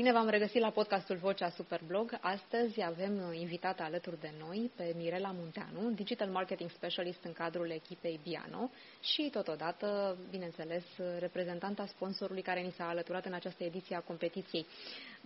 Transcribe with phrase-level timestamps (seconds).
[0.00, 2.18] Bine v-am regăsit la podcastul Vocea Superblog.
[2.20, 8.20] Astăzi avem invitată alături de noi pe Mirela Munteanu, Digital Marketing Specialist în cadrul echipei
[8.22, 10.84] Biano și totodată, bineînțeles,
[11.18, 14.66] reprezentanta sponsorului care ni s-a alăturat în această ediție a competiției.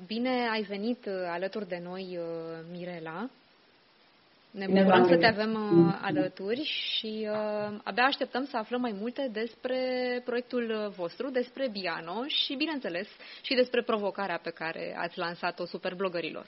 [0.06, 2.18] Bine ai venit alături de noi,
[2.70, 3.30] Mirela.
[4.54, 9.28] Ne bucurăm să te avem uh, alături și uh, abia așteptăm să aflăm mai multe
[9.32, 9.78] despre
[10.24, 13.08] proiectul vostru, despre Biano și, bineînțeles,
[13.42, 16.46] și despre provocarea pe care ați lansat-o superblogărilor.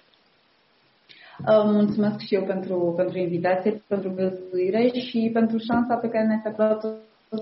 [1.38, 6.56] Uh, mulțumesc și eu pentru, pentru invitație, pentru găzduire și pentru șansa pe care ne-ați
[6.56, 6.80] dat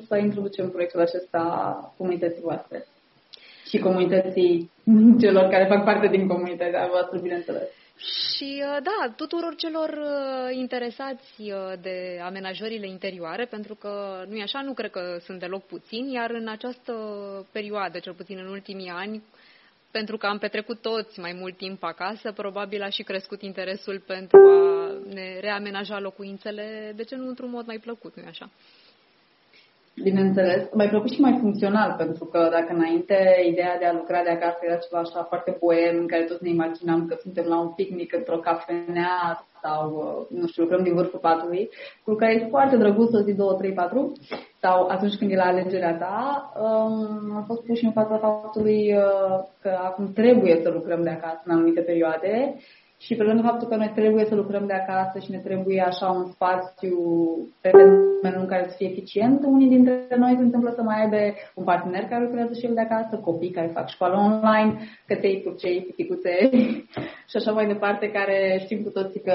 [0.06, 1.42] să introducem proiectul acesta
[1.96, 2.86] comunității voastre
[3.68, 4.70] și comunității
[5.20, 7.68] celor care fac parte din comunitatea voastră, bineînțeles.
[7.96, 14.42] Și uh, da, tuturor celor uh, interesați uh, de amenajările interioare, pentru că nu e
[14.42, 16.92] așa, nu cred că sunt deloc puțini, iar în această
[17.52, 19.22] perioadă, cel puțin în ultimii ani,
[19.90, 24.38] pentru că am petrecut toți mai mult timp acasă, probabil a și crescut interesul pentru
[24.38, 28.50] a ne reamenaja locuințele, de ce nu într-un mod mai plăcut, nu-i așa?
[30.02, 33.16] Bineînțeles, mai plăcut și mai funcțional, pentru că dacă înainte
[33.50, 36.50] ideea de a lucra de acasă era ceva așa foarte poem, în care toți ne
[36.50, 39.84] imaginam că suntem la un picnic într-o cafenea sau,
[40.30, 41.68] uh, nu știu, lucrăm din vârful patului,
[42.04, 44.12] cu care e foarte drăguț să zi 2, 3, 4,
[44.60, 49.38] sau atunci când e la alegerea ta, um, am fost puși în fața faptului uh,
[49.62, 52.56] că acum trebuie să lucrăm de acasă în anumite perioade
[52.98, 56.08] și pe lângă faptul că noi trebuie să lucrăm de acasă și ne trebuie așa
[56.10, 56.98] un spațiu
[57.60, 61.16] pe termen în care să fie eficient, unii dintre noi se întâmplă să mai aibă
[61.54, 65.80] un partener care lucrează și el de acasă, copii care fac școală online, cătei, purcei,
[65.80, 66.50] piticuțe
[67.30, 69.32] și așa mai departe, care știm cu toții că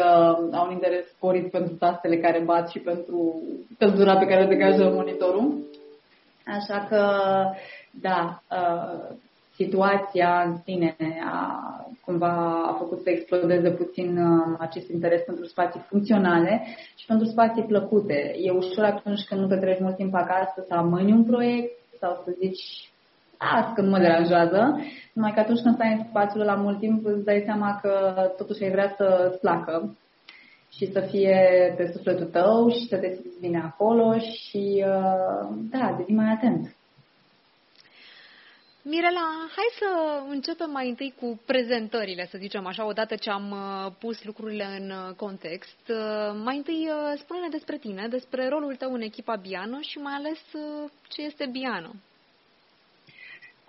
[0.51, 3.41] au un interes sporit pentru tastele care bat și pentru
[3.77, 5.67] căldura pe care o degajă monitorul.
[6.45, 7.01] Așa că,
[7.91, 9.15] da, uh,
[9.59, 10.95] situația în sine
[11.31, 11.37] a,
[12.05, 12.33] cumva
[12.69, 16.65] a făcut să explodeze puțin uh, acest interes pentru spații funcționale
[16.95, 18.35] și pentru spații plăcute.
[18.37, 22.35] E ușor atunci când nu petreci mult timp acasă să amâni un proiect sau să
[22.39, 22.91] zici
[23.39, 24.61] las că nu mă deranjează,
[25.13, 27.91] numai că atunci când stai în spațiul la mult timp îți dai seama că
[28.37, 29.97] totuși ai vrea să placă
[30.71, 31.37] și să fie
[31.77, 36.75] pe sufletul tău și să te simți bine acolo și uh, da, devii mai atent.
[38.81, 43.91] Mirela, hai să începem mai întâi cu prezentările, să zicem așa, odată ce am uh,
[43.99, 45.79] pus lucrurile în uh, context.
[45.89, 50.39] Uh, mai întâi spune-ne despre tine, despre rolul tău în echipa Biano și mai ales
[51.07, 51.91] ce este Biano.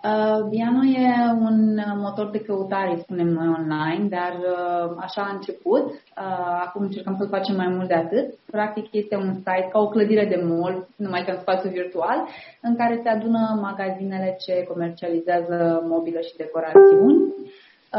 [0.03, 1.05] Uh, Biano e
[1.39, 5.85] un motor de căutare, spunem noi, online, dar uh, așa a început.
[5.85, 8.33] Uh, acum încercăm să-l facem mai mult de atât.
[8.51, 12.27] Practic este un site ca o clădire de mall, numai că în spațiu virtual,
[12.61, 17.33] în care se adună magazinele ce comercializează mobilă și decorațiuni.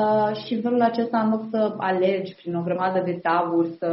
[0.01, 3.89] Uh, și în felul acesta, în loc să alegi prin o grămadă de taburi, să,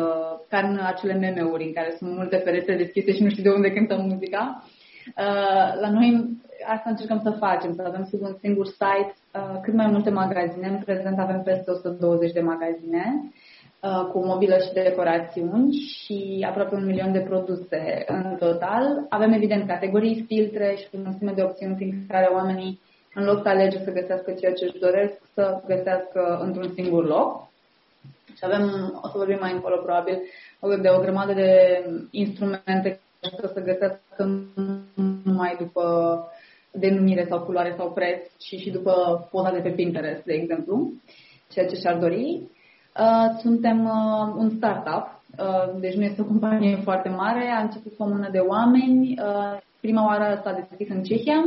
[0.50, 3.72] ca în acele meme-uri în care sunt multe perete deschise și nu știi de unde
[3.72, 4.64] cântă muzica,
[5.08, 9.74] uh, la noi asta încercăm să facem, să avem sub un singur site uh, cât
[9.74, 10.68] mai multe magazine.
[10.68, 13.32] În prezent avem peste 120 de magazine
[13.80, 19.06] uh, cu mobilă și decorațiuni și aproape un milion de produse în total.
[19.10, 22.80] Avem evident categorii, filtre și o mulțime de opțiuni prin care oamenii,
[23.14, 27.48] în loc să alege să găsească ceea ce își doresc, să găsească într-un singur loc.
[28.36, 28.64] Și avem,
[29.04, 30.22] o să vorbim mai încolo probabil,
[30.82, 33.00] de o grămadă de instrumente
[33.54, 34.30] să găsească
[35.24, 35.84] numai după
[36.72, 40.92] denumire sau culoare sau preț, ci și după poza de pe Pinterest, de exemplu,
[41.50, 42.42] ceea ce și-ar dori.
[43.00, 47.94] Uh, suntem uh, un startup, uh, deci nu este o companie foarte mare, a început
[47.98, 49.16] cu o mână de oameni.
[49.82, 51.44] Prima oară s-a deschis în Cehia,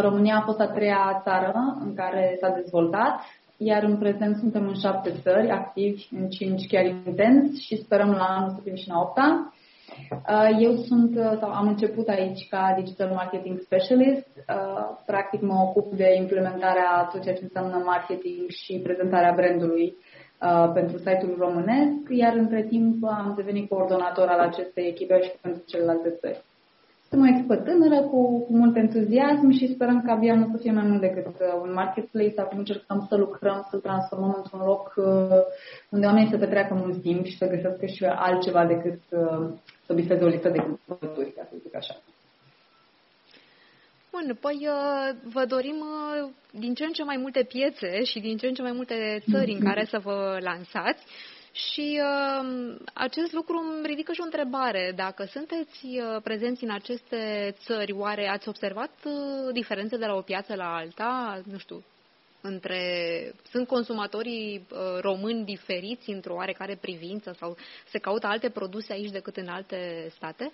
[0.00, 3.20] România a fost a treia țară în care s-a dezvoltat,
[3.56, 8.24] iar în prezent suntem în șapte țări activi, în cinci chiar intens și sperăm la
[8.24, 9.52] anul să fim și în a opta.
[10.10, 14.26] Uh, eu sunt, uh, sau am început aici ca Digital Marketing Specialist.
[14.36, 19.96] Uh, practic mă ocup de implementarea tot ceea ce înseamnă marketing și prezentarea brandului
[20.74, 26.10] pentru site-ul românesc, iar între timp am devenit coordonator al acestei echipe și pentru celelalte
[26.10, 26.44] țări.
[27.08, 30.72] Sunt o echipă tânără cu, cu mult entuziasm și sperăm ca abia nu să fie
[30.72, 31.26] mai mult decât
[31.62, 32.40] un marketplace.
[32.40, 34.94] Acum încercăm să lucrăm, să transformăm într-un loc
[35.90, 39.00] unde oamenii să petreacă mult timp și să găsească și altceva decât
[39.86, 41.96] să bifeze o listă de cumpărături, ca să zic așa.
[44.12, 48.36] Bun, păi uh, vă dorim uh, din ce în ce mai multe piețe și din
[48.36, 51.02] ce în ce mai multe țări în care să vă lansați
[51.70, 54.92] și uh, acest lucru îmi ridică și o întrebare.
[54.96, 55.86] Dacă sunteți
[56.22, 58.90] prezenți în aceste țări, oare ați observat
[59.52, 61.40] diferențe de la o piață la alta?
[61.52, 61.82] Nu știu,
[62.40, 62.80] între
[63.50, 67.56] sunt consumatorii uh, români diferiți într-o oarecare privință sau
[67.86, 70.52] se caută alte produse aici decât în alte state?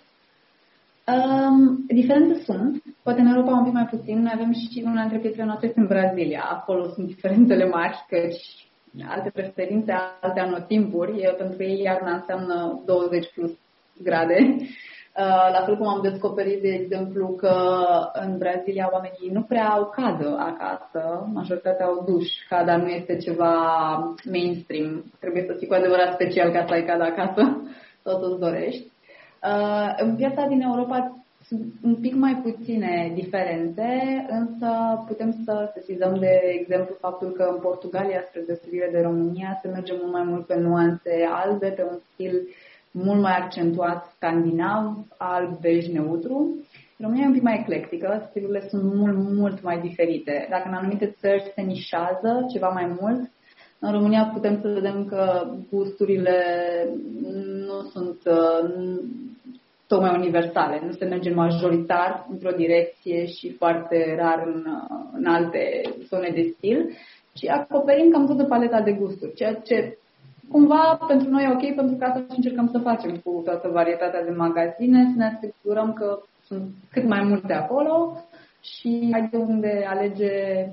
[1.07, 2.83] Um, diferențe sunt.
[3.03, 4.21] Poate în Europa un pic mai puțin.
[4.21, 6.43] Noi avem și una dintre pietrele noastre în Brazilia.
[6.51, 8.64] Acolo sunt diferențele mari, căci
[9.09, 11.33] alte preferințe, alte anotimpuri.
[11.37, 13.51] Pentru ei iarna înseamnă 20 plus
[14.03, 14.55] grade.
[15.17, 17.55] Uh, la fel cum am descoperit, de exemplu, că
[18.13, 22.27] în Brazilia oamenii nu prea au cadă acasă, majoritatea au duș.
[22.49, 23.53] Cada nu este ceva
[24.31, 25.03] mainstream.
[25.19, 27.61] Trebuie să fii cu adevărat special ca să ai cadă acasă,
[28.03, 28.91] tot îți dorești.
[29.43, 31.14] Uh, în piața din Europa
[31.47, 33.89] sunt un pic mai puține diferențe,
[34.29, 34.69] însă
[35.07, 39.93] putem să sesizăm, de exemplu, faptul că în Portugalia, spre deosebire de România, se merge
[40.01, 42.47] mult mai mult pe nuanțe albe, pe un stil
[42.91, 46.65] mult mai accentuat scandinav, alb, bej, neutru.
[46.97, 50.47] România e un pic mai eclectică, stilurile sunt mult, mult mai diferite.
[50.49, 53.31] Dacă în anumite țări se nișează ceva mai mult,
[53.79, 56.39] în România putem să vedem că gusturile
[57.67, 58.69] nu sunt uh,
[59.87, 60.81] tocmai universale.
[60.85, 64.65] Nu se merge majoritar într-o direcție și foarte rar în,
[65.13, 66.89] în alte zone de stil,
[67.33, 69.97] ci acoperim cam toată paleta de gusturi, ceea ce
[70.51, 74.31] cumva pentru noi e ok, pentru că asta încercăm să facem cu toată varietatea de
[74.31, 78.23] magazine, să ne asigurăm că sunt cât mai multe acolo
[78.61, 80.65] și ai de unde alege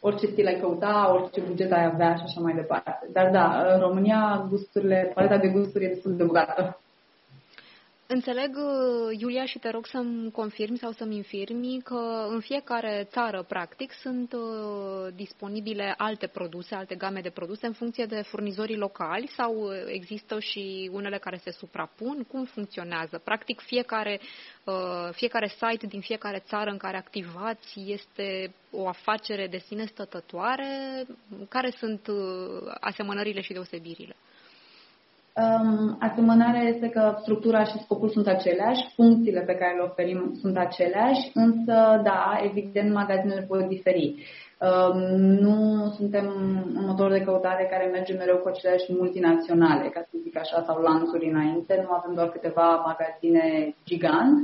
[0.00, 3.08] orice stil ai căuta, orice buget ai avea și așa mai departe.
[3.12, 6.80] Dar da, în România gusturile, paleta de gusturi e destul de bogată.
[8.06, 13.42] Înțeleg, uh, Iulia, și te rog să-mi confirmi sau să-mi infirmi că în fiecare țară,
[13.42, 19.30] practic, sunt uh, disponibile alte produse, alte game de produse în funcție de furnizorii locali
[19.36, 22.22] sau uh, există și unele care se suprapun?
[22.22, 23.18] Cum funcționează?
[23.18, 24.20] Practic, fiecare,
[25.12, 31.04] fiecare site din fiecare țară în care activați este o afacere de sine stătătoare?
[31.48, 32.08] Care sunt
[32.80, 34.16] asemănările și deosebirile?
[35.36, 40.56] Um, asemănarea este că structura și scopul sunt aceleași, funcțiile pe care le oferim sunt
[40.56, 44.14] aceleași, însă, da, evident, magazinele pot diferi.
[44.60, 46.26] Um, nu suntem
[46.76, 50.80] un motor de căutare care merge mereu cu aceleași multinaționale, ca să zic așa, sau
[50.80, 51.80] lanțuri înainte.
[51.82, 54.38] Nu avem doar câteva magazine gigant,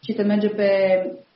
[0.00, 0.70] ci se merge pe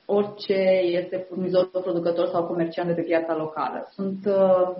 [0.05, 3.89] orice este furnizor, producător sau comerciant de pe piața locală.
[3.91, 4.77] Sunt uh,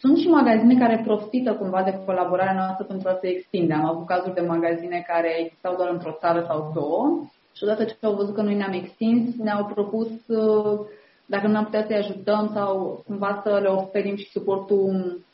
[0.00, 3.74] sunt și magazine care profită cumva de colaborarea noastră pentru a se extinde.
[3.74, 7.20] Am avut cazuri de magazine care existau doar într-o țară sau două
[7.56, 10.80] și odată ce au văzut că noi ne-am extins, ne-au propus uh,
[11.26, 15.24] dacă nu am putea să-i ajutăm sau cumva să le oferim și suportul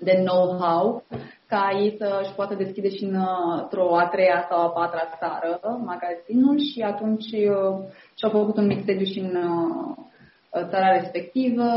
[0.00, 1.02] de know-how
[1.46, 6.80] ca ei să-și poată deschide și într-o a treia sau a patra țară magazinul și
[6.80, 7.78] atunci uh,
[8.14, 9.96] și-au făcut un mic sediu și în uh,
[10.70, 11.68] țara respectivă,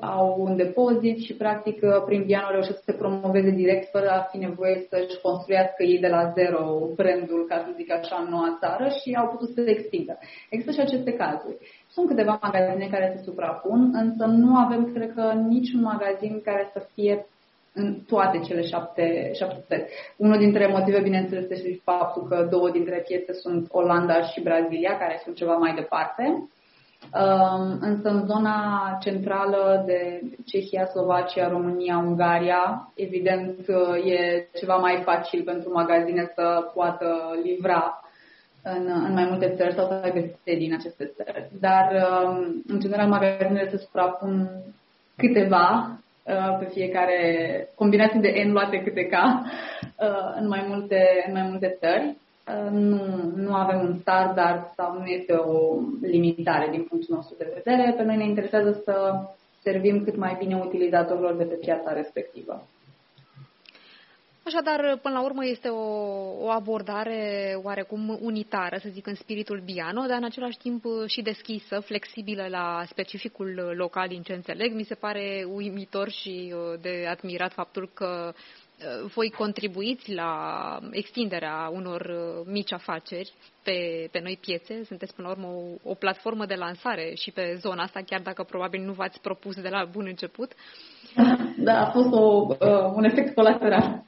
[0.00, 4.38] au un depozit și practic prin Biano reușesc să se promoveze direct fără a fi
[4.38, 6.62] nevoie să-și construiască ei de la zero
[6.96, 10.18] brandul, ca să zic așa, în noua țară și au putut să se extindă.
[10.50, 11.56] Există și aceste cazuri.
[11.88, 16.86] Sunt câteva magazine care se suprapun, însă nu avem, cred că, niciun magazin care să
[16.94, 17.26] fie
[17.74, 19.84] în toate cele șapte, șapte țări.
[20.16, 24.98] Unul dintre motive, bineînțeles, este și faptul că două dintre piețe sunt Olanda și Brazilia,
[24.98, 26.48] care sunt ceva mai departe.
[27.80, 33.68] Însă în zona centrală de Cehia, Slovacia, România, Ungaria, evident
[34.04, 38.00] e ceva mai facil pentru magazine să poată livra
[38.62, 41.48] în, în mai multe țări sau să aibă sedii în aceste țări.
[41.60, 41.92] Dar,
[42.66, 44.50] în general, magazinele se suprapun
[45.16, 45.98] câteva
[46.58, 47.18] pe fiecare
[47.74, 49.42] combinații de N luate câte ca
[50.40, 52.16] în mai multe, în mai multe țări.
[52.48, 57.52] Uh, nu, nu avem un standard sau nu este o limitare din punctul nostru de
[57.54, 57.94] vedere.
[57.96, 59.24] Pe noi ne interesează să
[59.62, 62.66] servim cât mai bine utilizatorilor de pe piața respectivă.
[64.42, 65.86] Așadar, până la urmă, este o,
[66.44, 71.80] o abordare oarecum unitară, să zic, în spiritul Biano, dar în același timp și deschisă,
[71.80, 74.72] flexibilă la specificul local din ce înțeleg.
[74.74, 78.67] Mi se pare uimitor și uh, de admirat faptul că Uh,
[79.14, 83.32] voi contribuiți la extinderea unor uh, mici afaceri
[83.62, 84.84] pe, pe noi piețe.
[84.84, 88.42] Sunteți, până la urmă, o, o platformă de lansare și pe zona asta, chiar dacă
[88.42, 90.52] probabil nu v-ați propus de la bun început.
[91.60, 94.04] Da, a fost o, uh, un efect colateral.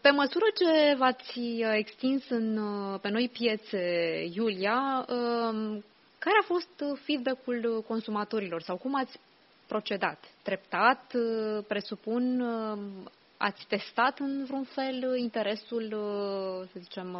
[0.00, 1.40] Pe măsură ce v-ați
[1.78, 2.60] extins în,
[3.00, 3.78] pe noi piețe,
[4.34, 5.04] Iulia,
[6.18, 9.18] care a fost feedback-ul consumatorilor sau cum ați
[9.66, 10.18] procedat?
[10.42, 12.78] Treptat, uh, presupun, uh,
[13.36, 17.16] ați testat în vreun fel interesul, uh, să zicem,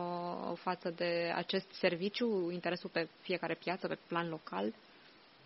[0.54, 4.72] față de acest serviciu, interesul pe fiecare piață, pe plan local?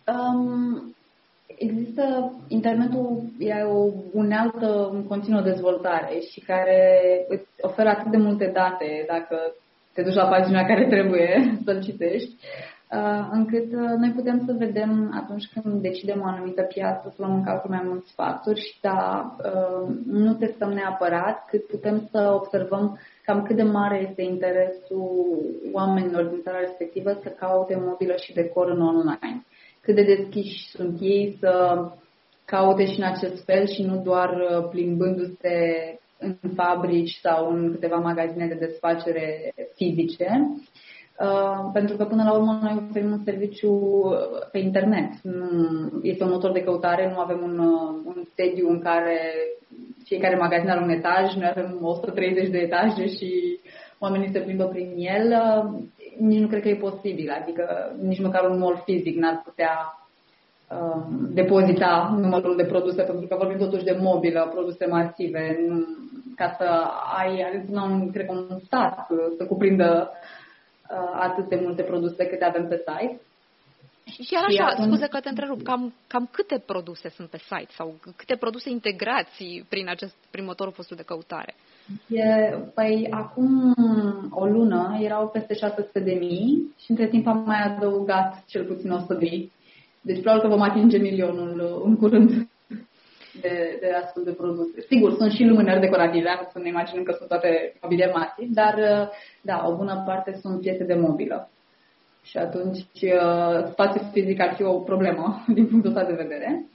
[0.07, 0.95] Um,
[1.55, 8.51] Există, internetul e o unealtă în continuă dezvoltare și care îți oferă atât de multe
[8.53, 9.53] date dacă
[9.93, 12.76] te duci la pagina care trebuie să-l citești, uh,
[13.31, 17.43] încât uh, noi putem să vedem atunci când decidem o anumită piață să luăm în
[17.43, 23.43] calcul mai mulți factori și da, uh, nu testăm neapărat, cât putem să observăm cam
[23.43, 25.39] cât de mare este interesul
[25.71, 29.45] oamenilor din țara respectivă să caute mobilă și decor în online
[29.81, 31.85] cât de deschiși sunt ei să
[32.45, 35.55] caute și în acest fel și nu doar uh, plimbându-se
[36.19, 40.27] în fabrici sau în câteva magazine de desfacere fizice.
[40.29, 40.85] Uh,
[41.73, 45.11] pentru că până la urmă noi oferim un serviciu uh, pe internet.
[45.21, 47.59] Nu, este un motor de căutare, nu avem un,
[48.05, 49.19] un sediu în care
[50.03, 53.59] fiecare magazin are un etaj, noi avem 130 de etaje și
[53.99, 55.33] oamenii se plimbă prin el
[56.17, 59.73] nici nu cred că e posibil, adică nici măcar un mall fizic n-ar putea
[60.69, 65.85] um, depozita numărul de produse, pentru că vorbim totuși de mobilă, produse masive, nu,
[66.35, 66.65] ca să
[67.17, 69.07] ai, nu, cred că un stat
[69.37, 70.36] să cuprindă uh,
[71.13, 73.19] atât de multe produse câte avem pe site.
[74.11, 74.87] Și chiar așa, atunci...
[74.87, 79.65] scuze că te întrerup, cam, cam câte produse sunt pe site sau câte produse integrați
[79.69, 81.55] prin acest prin motorul vostru de căutare?
[82.07, 82.23] E,
[82.73, 83.75] păi acum
[84.29, 88.91] o lună erau peste 600 de mii și între timp am mai adăugat cel puțin
[88.91, 89.51] 100 de mii.
[90.01, 92.46] Deci probabil că vom atinge milionul în curând
[93.41, 94.81] de, de astfel de produse.
[94.81, 98.75] Sigur, sunt și lumânări decorative, să ne imaginăm că sunt toate mobilier masiv, dar
[99.41, 101.49] da, o bună parte sunt piese de mobilă.
[102.23, 102.85] Și atunci
[103.71, 105.25] spațiul fizic ar fi o problemă
[105.55, 106.65] din punctul ăsta de vedere.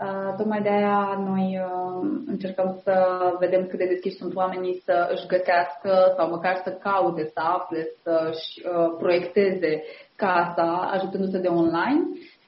[0.00, 2.94] Uh, tocmai de aia noi uh, încercăm să
[3.38, 7.88] vedem cât de deschiși sunt oamenii să își găsească sau măcar să caute, să afle,
[8.02, 9.82] să-și uh, proiecteze
[10.16, 12.02] casa ajutându-se de online.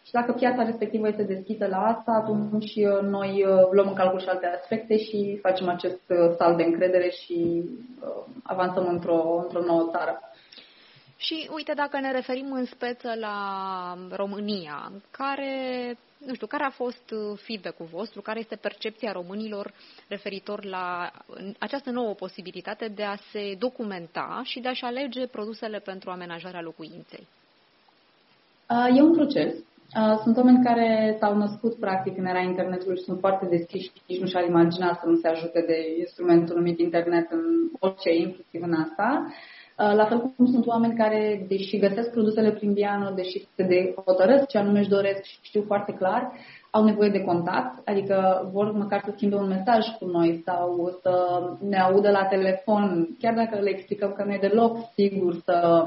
[0.08, 4.46] Și dacă piața respectivă este deschisă la asta, atunci noi luăm în calcul și alte
[4.46, 6.00] aspecte și facem acest
[6.36, 7.64] salt de încredere și
[8.42, 10.20] avansăm într-o, într-o nouă țară.
[11.16, 13.38] Și uite, dacă ne referim în speță la
[14.10, 19.74] România, care nu știu, care a fost uh, feedback-ul vostru, care este percepția românilor
[20.08, 21.10] referitor la
[21.58, 27.26] această nouă posibilitate de a se documenta și de a-și alege produsele pentru amenajarea locuinței?
[28.70, 29.54] Uh, e un proces.
[29.96, 34.02] Uh, sunt oameni care s-au născut practic în era internetului și sunt foarte deschiși și
[34.06, 37.44] nici nu și-ar imagina să nu se ajute de instrumentul numit internet în
[37.78, 39.26] orice, inclusiv în asta.
[39.26, 43.94] Uh, la fel cum sunt oameni care, deși găsesc produsele prin Biano, deși se de
[44.04, 46.32] hotărăsc ce anume își doresc și știu foarte clar,
[46.70, 51.12] au nevoie de contact, adică vor măcar să schimbe un mesaj cu noi sau să
[51.68, 55.86] ne audă la telefon, chiar dacă le explicăm că nu e deloc sigur să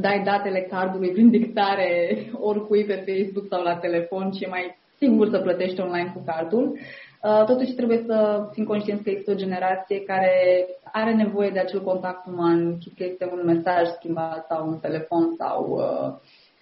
[0.00, 5.28] dai datele cardului prin dictare oricui pe Facebook sau la telefon, ci e mai sigur
[5.28, 6.78] să plătești online cu cardul.
[7.22, 11.82] Uh, totuși trebuie să fim conștienți că există o generație care are nevoie de acel
[11.82, 16.14] contact uman, că este un mesaj schimbat sau un telefon sau uh,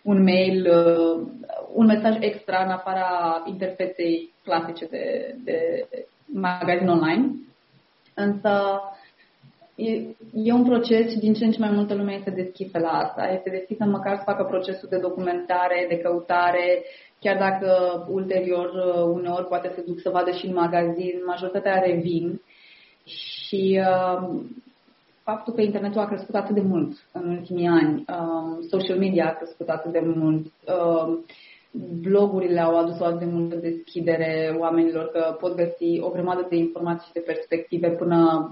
[0.03, 1.27] un mail, uh,
[1.75, 5.89] un mesaj extra în afara interfeței clasice de, de
[6.25, 7.31] magazin online.
[8.15, 8.81] Însă
[9.75, 9.91] e,
[10.35, 13.33] e un proces și din ce în ce mai multă lume este deschisă la asta.
[13.37, 16.83] Este deschisă măcar să facă procesul de documentare, de căutare,
[17.21, 17.69] chiar dacă
[18.11, 22.41] ulterior uh, uneori poate se duc să vadă și în magazin, majoritatea revin
[23.05, 24.41] și uh,
[25.23, 29.37] faptul că internetul a crescut atât de mult în ultimii ani, uh, social media a
[29.37, 31.19] crescut atât de mult, uh,
[32.03, 36.57] blogurile au adus o atât de multă deschidere oamenilor că pot găsi o grămadă de
[36.57, 38.49] informații și de perspective până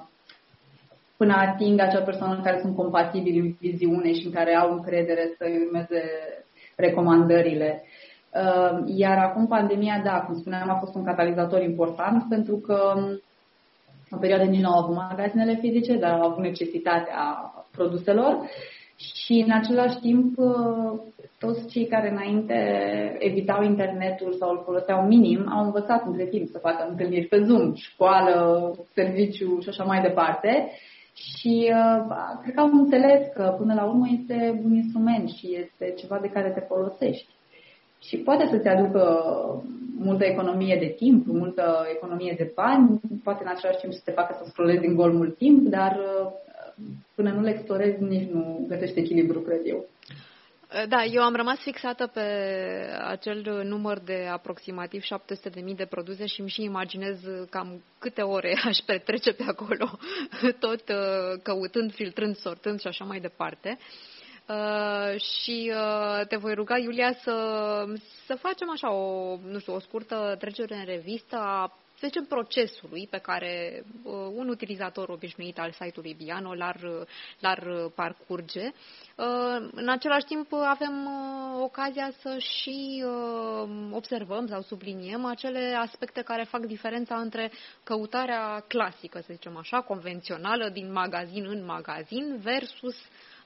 [1.22, 5.34] până ating acea persoană în care sunt compatibili în viziune și în care au încredere
[5.38, 6.02] să urmeze
[6.76, 7.82] recomandările.
[7.82, 12.92] Uh, iar acum pandemia, da, cum spuneam, a fost un catalizator important pentru că
[14.10, 17.20] în perioada nici nu au avut magazinele fizice, dar au avut necesitatea
[17.70, 18.38] produselor
[18.96, 21.00] și în același timp uh,
[21.38, 22.56] toți cei care înainte
[23.18, 27.74] evitau internetul sau îl foloseau minim au învățat între timp să facă întâlniri pe Zoom,
[27.74, 30.70] școală, serviciu și așa mai departe.
[31.14, 35.94] Și uh, cred că au înțeles că până la urmă este un instrument și este
[35.98, 37.28] ceva de care te folosești
[38.00, 39.02] și poate să-ți aducă
[39.98, 44.34] multă economie de timp, multă economie de bani, poate în același timp să te facă
[44.38, 46.32] să scrollezi din gol mult timp, dar uh,
[47.14, 49.84] până nu le explorezi nici nu găsești echilibru, cred eu.
[50.88, 52.20] Da, eu am rămas fixată pe
[53.06, 57.18] acel număr de aproximativ 700.000 de produse și îmi și imaginez
[57.50, 59.98] cam câte ore aș petrece pe acolo,
[60.66, 63.78] tot uh, căutând, filtrând, sortând și așa mai departe.
[64.48, 67.34] Uh, și uh, te voi ruga, Iulia, să,
[68.26, 73.06] să facem așa o, nu știu, o scurtă trecere în revistă a să zicem, procesului
[73.10, 76.80] pe care uh, un utilizator obișnuit al site-ului Biano l-ar,
[77.38, 78.64] l-ar parcurge.
[79.16, 86.22] Uh, în același timp avem uh, ocazia să și uh, observăm sau subliniem acele aspecte
[86.22, 87.50] care fac diferența între
[87.84, 92.96] căutarea clasică, să zicem așa, convențională, din magazin în magazin, versus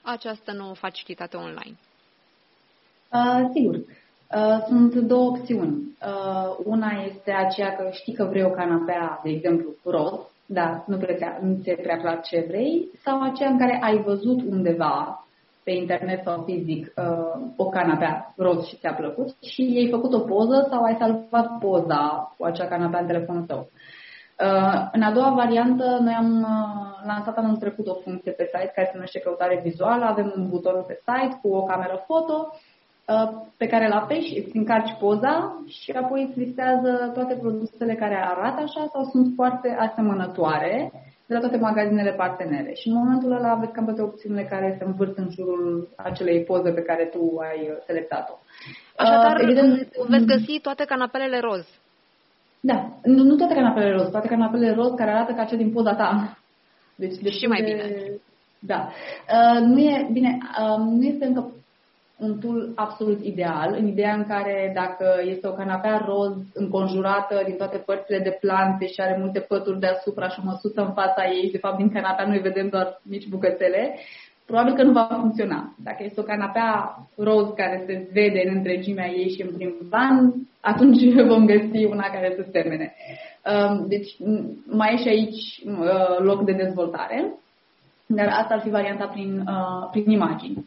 [0.01, 1.77] această nouă facilitate online.
[3.11, 3.75] Uh, sigur.
[4.35, 5.95] Uh, sunt două opțiuni.
[6.01, 10.97] Uh, una este aceea că știi că vrei o canapea, de exemplu, roz, dar nu,
[10.97, 15.25] prea, nu ți-e prea clar ce vrei, sau aceea în care ai văzut undeva
[15.63, 20.19] pe internet sau fizic uh, o canapea roz și ți-a plăcut și ai făcut o
[20.19, 23.69] poză sau ai salvat poza cu acea canapea în telefonul tău.
[24.39, 28.71] Uh, în a doua variantă, noi am uh, lansat anul trecut o funcție pe site
[28.75, 30.05] care se numește căutare vizuală.
[30.05, 32.73] Avem un buton pe site cu o cameră foto Uh,
[33.57, 38.61] pe care îl apeși, îți încarci poza și apoi îți listează toate produsele care arată
[38.61, 40.91] așa sau sunt foarte asemănătoare
[41.27, 42.73] de la toate magazinele partenere.
[42.73, 46.71] Și în momentul ăla aveți cam toate opțiunile care se învârt în jurul acelei poze
[46.71, 48.33] pe care tu ai selectat-o.
[48.95, 51.65] Așadar, uh, evident, veți găsi toate canapelele roz.
[52.59, 55.95] Da, nu, nu toate canapelele roz, toate canapelele roz care arată ca cea din poza
[55.95, 56.37] ta.
[56.95, 57.83] Deci, deci și mai bine.
[58.59, 58.89] Da.
[59.35, 61.51] Uh, nu e, bine, uh, nu este încă
[62.17, 67.55] un tool absolut ideal, în ideea în care dacă este o canapea roz înconjurată din
[67.55, 71.45] toate părțile de plante și are multe pături deasupra și o măsuță în fața ei
[71.45, 73.95] și de fapt din canapea noi vedem doar mici bucățele,
[74.45, 75.75] probabil că nu va funcționa.
[75.83, 80.33] Dacă este o canapea roz care se vede în întregimea ei și în prim plan,
[80.59, 82.95] atunci vom găsi una care să semene.
[83.51, 84.09] Um, deci
[84.65, 87.33] mai e și aici uh, loc de dezvoltare,
[88.05, 90.65] dar asta ar fi varianta prin, uh, prin imagini.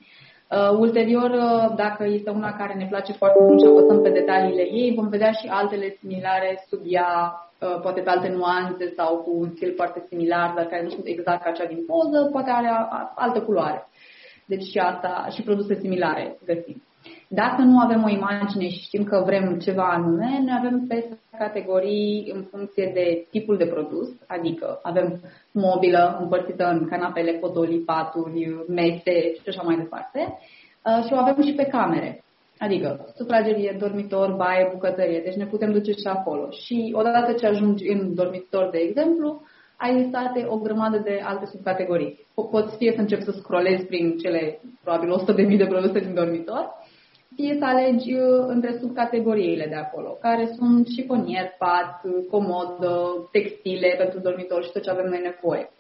[0.50, 4.62] Uh, ulterior, uh, dacă este una care ne place foarte mult și apăsăm pe detaliile
[4.62, 7.13] ei, vom vedea și altele similare sub ea,
[7.60, 11.06] uh, poate pe alte nuanțe sau cu un stil foarte similar, dar care nu sunt
[11.06, 12.69] exact ca cea din poză, poate are
[13.15, 13.89] altă culoare.
[14.47, 16.82] Deci și asta, și produse similare găsim.
[17.32, 22.30] Dacă nu avem o imagine și știm că vrem ceva anume, noi avem pe categorii
[22.34, 25.21] în funcție de tipul de produs, adică avem
[25.52, 30.38] mobilă împărțită în canapele, fotolii, paturi, mese și așa mai departe.
[30.84, 32.25] Uh, și o avem și pe camere,
[32.58, 36.49] adică sufragerie, dormitor, baie, bucătărie, deci ne putem duce și acolo.
[36.50, 39.43] Și odată ce ajungi în dormitor, de exemplu,
[39.76, 42.26] ai listate o grămadă de alte subcategorii.
[42.50, 45.10] Poți fie să începi să scrollezi prin cele probabil
[45.50, 46.78] 100.000 de produse din dormitor,
[47.34, 52.76] fie să alegi uh, între subcategoriile de acolo, care sunt șifonier, pat, comod,
[53.32, 55.71] textile pentru dormitor și tot ce avem noi nevoie.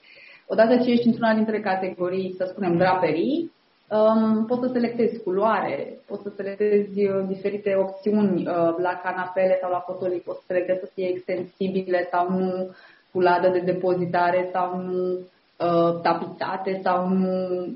[0.52, 3.52] Odată ce ești într-una dintre categorii, să spunem, draperii,
[3.90, 9.70] um, poți să selectezi culoare, poți să selectezi uh, diferite opțiuni uh, la canapele sau
[9.70, 12.74] la fotolii, poți să selectezi să fie extensibile sau nu,
[13.12, 17.66] cu ladă de depozitare sau nu, uh, tapizate sau nu,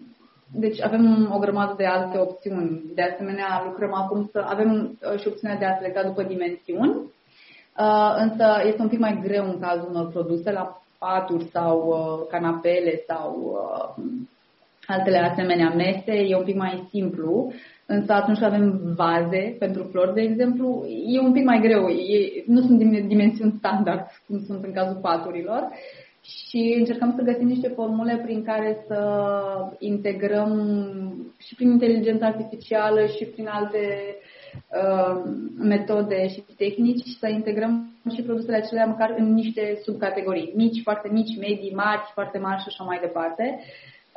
[0.57, 2.83] deci avem o grămadă de alte opțiuni.
[2.95, 6.95] De asemenea, lucrăm acum să avem uh, și opțiunea de a selecta după dimensiuni,
[7.79, 12.27] uh, însă este un pic mai greu în cazul unor produse la paturi sau uh,
[12.31, 13.59] canapele sau
[14.87, 17.53] altele asemenea mese, e un pic mai simplu,
[17.87, 22.61] însă atunci avem vaze pentru flori, de exemplu, e un pic mai greu, e, nu
[22.61, 25.69] sunt dimensiuni standard, cum sunt în cazul paturilor,
[26.25, 29.01] și încercăm să găsim niște formule prin care să
[29.79, 30.53] integrăm
[31.39, 34.17] și prin inteligența artificială și prin alte
[34.69, 35.23] uh,
[35.59, 41.39] metode și tehnici să integrăm și produsele acelea măcar în niște subcategorii, mici, foarte mici,
[41.39, 43.61] medii, mari, foarte mari și așa mai departe.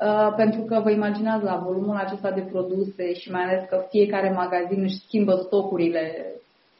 [0.01, 4.31] Uh, pentru că vă imaginați la volumul acesta de produse și mai ales că fiecare
[4.31, 6.25] magazin își schimbă stocurile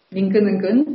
[0.07, 0.87] din când în când,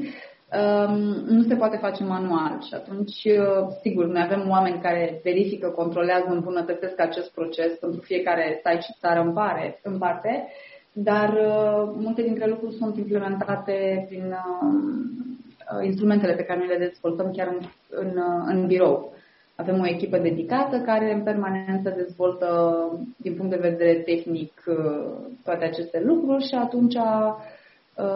[1.27, 6.27] nu se poate face manual și atunci, uh, sigur, noi avem oameni care verifică, controlează,
[6.29, 10.49] îmbunătățesc acest proces pentru fiecare site și țară în, pare, în parte,
[10.93, 17.31] dar uh, multe dintre lucruri sunt implementate prin uh, instrumentele pe care noi le dezvoltăm
[17.31, 17.61] chiar în,
[17.91, 19.13] în, în birou.
[19.55, 22.49] Avem o echipă dedicată care în permanență dezvoltă,
[23.17, 24.63] din punct de vedere tehnic,
[25.45, 26.97] toate aceste lucruri și atunci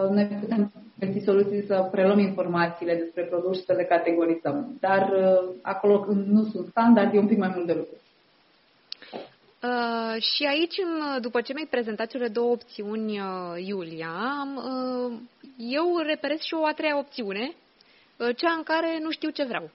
[0.09, 4.77] noi putem găsi soluții să preluăm informațiile despre produs și să le categorizăm.
[4.79, 7.95] Dar uh, acolo când nu sunt standard, e un pic mai mult de lucru.
[9.63, 10.75] Uh, și aici,
[11.21, 15.17] după ce mi-ai prezentat cele două opțiuni, uh, Iulia, uh,
[15.57, 17.66] eu reperez și o a treia opțiune, uh,
[18.17, 19.69] cea în care nu știu ce vreau.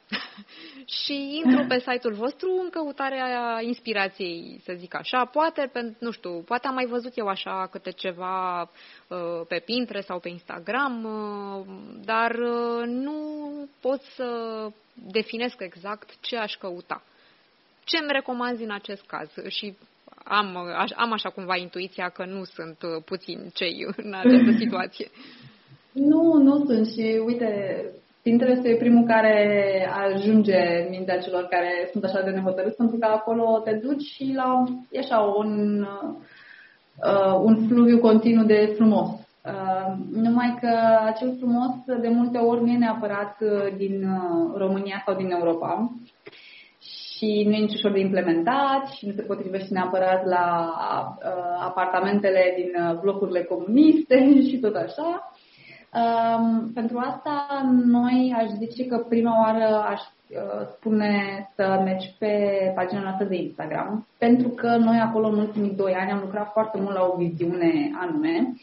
[1.05, 5.25] și intru pe site-ul vostru în căutarea inspirației, să zic așa.
[5.25, 10.19] Poate, nu știu, poate am mai văzut eu așa câte ceva uh, pe Pinterest sau
[10.19, 11.67] pe Instagram, uh,
[12.05, 13.19] dar uh, nu
[13.81, 14.27] pot să
[14.95, 17.03] definesc exact ce aș căuta.
[17.85, 19.31] Ce îmi recomanzi în acest caz?
[19.49, 19.77] Și
[20.25, 20.57] am,
[20.97, 25.11] am așa cumva intuiția că nu sunt puțin cei în această situație.
[25.93, 27.85] Nu, nu sunt și uite,
[28.23, 29.37] Pinterest e primul care
[30.05, 34.33] ajunge în mintea celor care sunt așa de nehotărâți, pentru că acolo te duci și
[34.35, 39.09] la e așa un, uh, un fluviu continuu de frumos.
[39.09, 45.03] Uh, numai că acel frumos de multe ori nu e neapărat uh, din uh, România
[45.07, 45.91] sau din Europa
[47.23, 52.55] și nu e nici ușor de implementat și nu se potrivește neapărat la uh, apartamentele
[52.57, 54.17] din uh, blocurile comuniste
[54.49, 55.32] și tot așa.
[55.95, 57.47] Um, pentru asta,
[57.85, 63.37] noi aș zice că prima oară aș uh, spune să mergi pe pagina noastră de
[63.37, 67.17] Instagram, pentru că noi acolo în ultimii doi ani am lucrat foarte mult la o
[67.17, 68.55] viziune anume.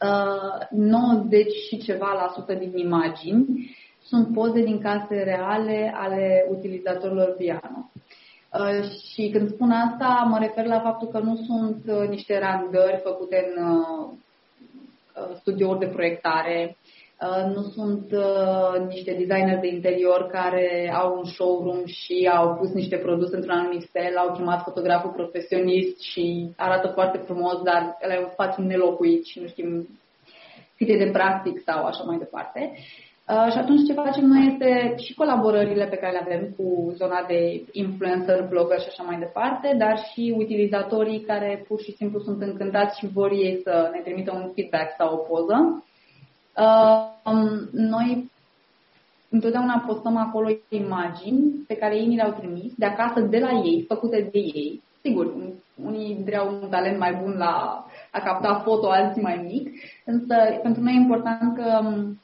[0.00, 7.34] Uh, 90 și ceva la sută din imagini sunt poze din case reale ale utilizatorilor
[7.36, 7.90] piano.
[8.52, 13.00] Uh, și când spun asta, mă refer la faptul că nu sunt uh, niște randări
[13.04, 14.27] făcute în uh, Uh,
[15.40, 16.76] studiouri de proiectare,
[17.20, 22.72] uh, nu sunt uh, niște designeri de interior care au un showroom și au pus
[22.72, 28.10] niște produse într-un anumit fel, au chemat fotograful profesionist și arată foarte frumos, dar el
[28.10, 29.88] e un spațiu nelocuit și nu știm
[30.76, 32.72] cât e de practic sau așa mai departe.
[32.72, 37.24] Uh, și atunci ce facem noi este și colaborările pe care le avem cu zona
[37.26, 42.42] de influencer, blogger și așa mai departe, dar și utilizatorii care pur și simplu sunt
[42.42, 45.84] încântați și vor ei să ne trimită un feedback sau o poză.
[46.56, 48.30] Uh, um, noi
[49.28, 54.28] întotdeauna postăm acolo imagini pe ei ni le-au trimis de acasă, de la ei, făcute
[54.32, 54.82] de ei.
[55.02, 55.34] Sigur,
[55.84, 59.68] unii au un talent mai bun la a capta foto, alții mai mic,
[60.04, 62.18] însă pentru noi e important că um,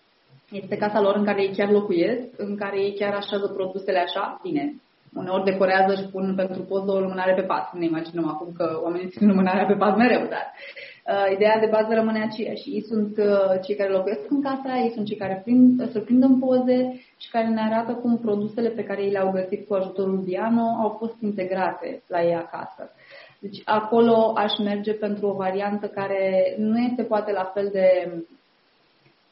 [0.62, 4.40] este casa lor în care ei chiar locuiesc, în care ei chiar așează produsele așa,
[4.42, 4.74] bine,
[5.14, 7.72] uneori decorează și pun pentru poză o lumânare pe pat.
[7.72, 11.94] Ne imaginăm acum că oamenii țin lumânarea pe pat mereu, dar uh, ideea de bază
[11.94, 12.70] rămâne aceeași.
[12.70, 16.22] Ei sunt uh, cei care locuiesc în casa, ei sunt cei care prind, se prind
[16.22, 16.78] în poze
[17.16, 20.96] și care ne arată cum produsele pe care ei le-au găsit cu ajutorul Biano au
[20.98, 22.92] fost integrate la ei acasă.
[23.40, 27.88] Deci acolo aș merge pentru o variantă care nu este poate la fel de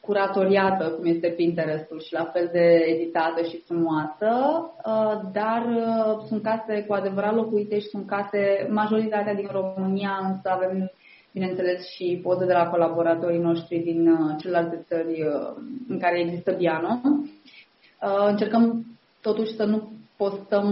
[0.05, 4.31] curatoriată, cum este Pinterestul și la fel de editată și frumoasă,
[4.85, 10.49] uh, dar uh, sunt case cu adevărat locuite și sunt case, majoritatea din România, însă
[10.49, 10.91] avem,
[11.31, 15.25] bineînțeles, și poze de la colaboratorii noștri din uh, celelalte țări
[15.89, 17.01] în care există piano.
[18.27, 18.85] Încercăm
[19.21, 20.67] totuși să nu postăm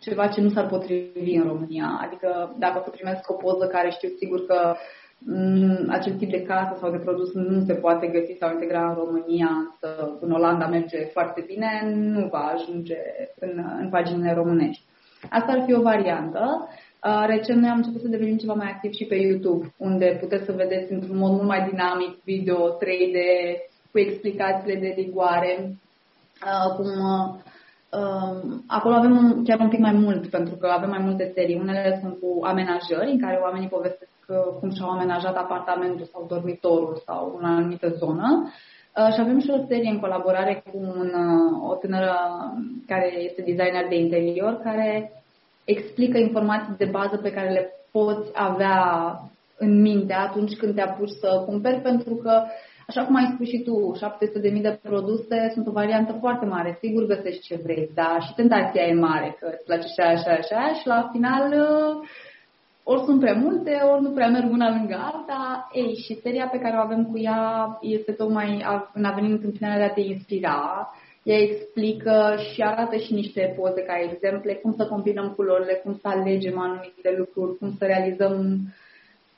[0.00, 2.00] ceva ce nu s-ar potrivi în România.
[2.02, 5.05] Adică dacă primesc o poză care știu sigur că Mm,
[5.88, 9.48] acel tip de casă sau de produs nu se poate găsi sau integra în România,
[9.48, 12.98] însă în Olanda merge foarte bine, nu va ajunge
[13.40, 14.84] în, în paginile românești.
[15.30, 16.68] Asta ar fi o variantă.
[17.26, 20.52] Recent noi am început să devenim ceva mai activ și pe YouTube, unde puteți să
[20.52, 23.18] vedeți într-un mod mult mai dinamic video 3D
[23.90, 25.76] cu explicațiile de rigoare,
[26.76, 26.86] cum
[28.66, 31.60] Acolo avem chiar un pic mai mult, pentru că avem mai multe serii.
[31.60, 34.10] Unele sunt cu amenajări, în care oamenii povestesc
[34.60, 38.52] cum și-au amenajat apartamentul sau dormitorul sau în anumită zonă.
[38.96, 42.14] Uh, și avem și o serie în colaborare cu un, uh, o tânără
[42.86, 45.12] care este designer de interior, care
[45.64, 48.76] explică informații de bază pe care le poți avea
[49.58, 52.42] în minte atunci când te apuci să cumperi, pentru că,
[52.86, 53.92] așa cum ai spus și tu,
[54.54, 56.78] 700.000 de produse sunt o variantă foarte mare.
[56.80, 60.74] Sigur găsești ce vrei, dar și tentația e mare, că îți place și așa, așa,
[60.78, 62.08] și la final uh,
[62.88, 65.68] ori sunt prea multe, ori nu prea merg una lângă alta.
[65.72, 69.78] Ei, și seria pe care o avem cu ea este tocmai în a venit întâmpinarea
[69.78, 70.90] de a te inspira.
[71.22, 76.08] Ea explică și arată și niște poze ca exemple, cum să combinăm culorile, cum să
[76.08, 78.58] alegem anumite lucruri, cum să realizăm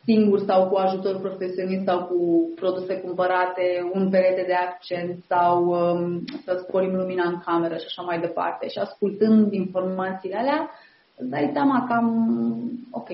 [0.04, 6.24] singur sau cu ajutor profesionist sau cu produse cumpărate, un perete de accent sau um,
[6.44, 8.68] să sporim lumina în cameră și așa mai departe.
[8.68, 10.70] Și ascultând informațiile alea,
[11.18, 12.08] îți dai seama cam,
[12.90, 13.08] ok,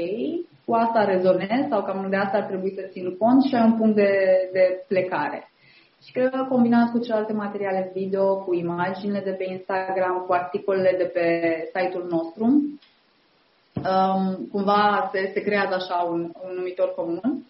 [0.64, 3.76] cu asta rezonez sau cam de asta ar trebui să țin cont și ai un
[3.76, 4.10] punct de,
[4.52, 5.48] de plecare.
[6.04, 10.96] Și cred că combinat cu celelalte materiale video, cu imaginile de pe Instagram, cu articolele
[10.96, 17.46] de pe site-ul nostru, um, cumva se, se creează așa un, un numitor comun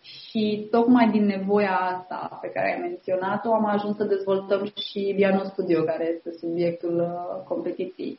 [0.00, 5.44] Și tocmai din nevoia asta pe care ai menționat-o, am ajuns să dezvoltăm și Biano
[5.44, 8.18] Studio, care este subiectul uh, competiției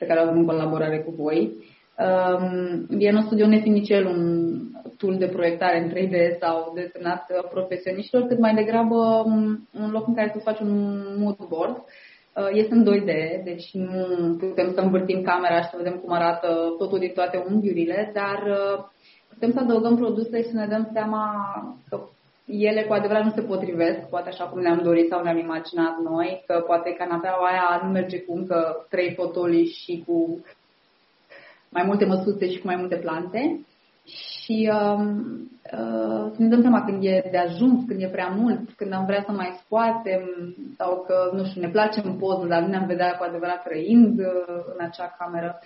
[0.00, 1.40] pe care o avem în colaborare cu voi.
[2.06, 4.22] Um, Biano Studio nu este nici el un
[4.96, 10.06] tool de proiectare în 3D sau desenat uh, profesioniștilor, cât mai degrabă um, un loc
[10.06, 10.72] în care să faci un
[11.18, 11.76] mood board.
[11.76, 13.10] Uh, este în 2D,
[13.44, 18.10] deci nu putem să învârtim camera și să vedem cum arată totul din toate unghiurile,
[18.14, 18.38] dar
[19.28, 21.24] putem să adăugăm produse și să ne dăm seama
[21.88, 22.00] că
[22.50, 26.44] ele cu adevărat nu se potrivesc, poate așa cum ne-am dorit sau ne-am imaginat noi,
[26.46, 30.44] că poate canapeaua aia nu merge cu încă trei fotolii și cu
[31.68, 33.60] mai multe măsuțe și cu mai multe plante.
[34.04, 35.00] Și uh,
[35.72, 39.04] uh, să ne dăm seama când e de ajuns, când e prea mult, când am
[39.04, 40.22] vrea să mai scoatem
[40.76, 44.18] sau că, nu știu, ne place în poză, dar nu ne-am vedea cu adevărat trăind
[44.18, 45.58] uh, în acea cameră.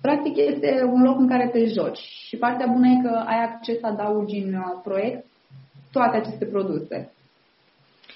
[0.00, 3.78] Practic este un loc în care te joci și partea bună e că ai acces
[3.78, 5.25] să adaugi în uh, proiect
[5.96, 6.96] toate aceste produse.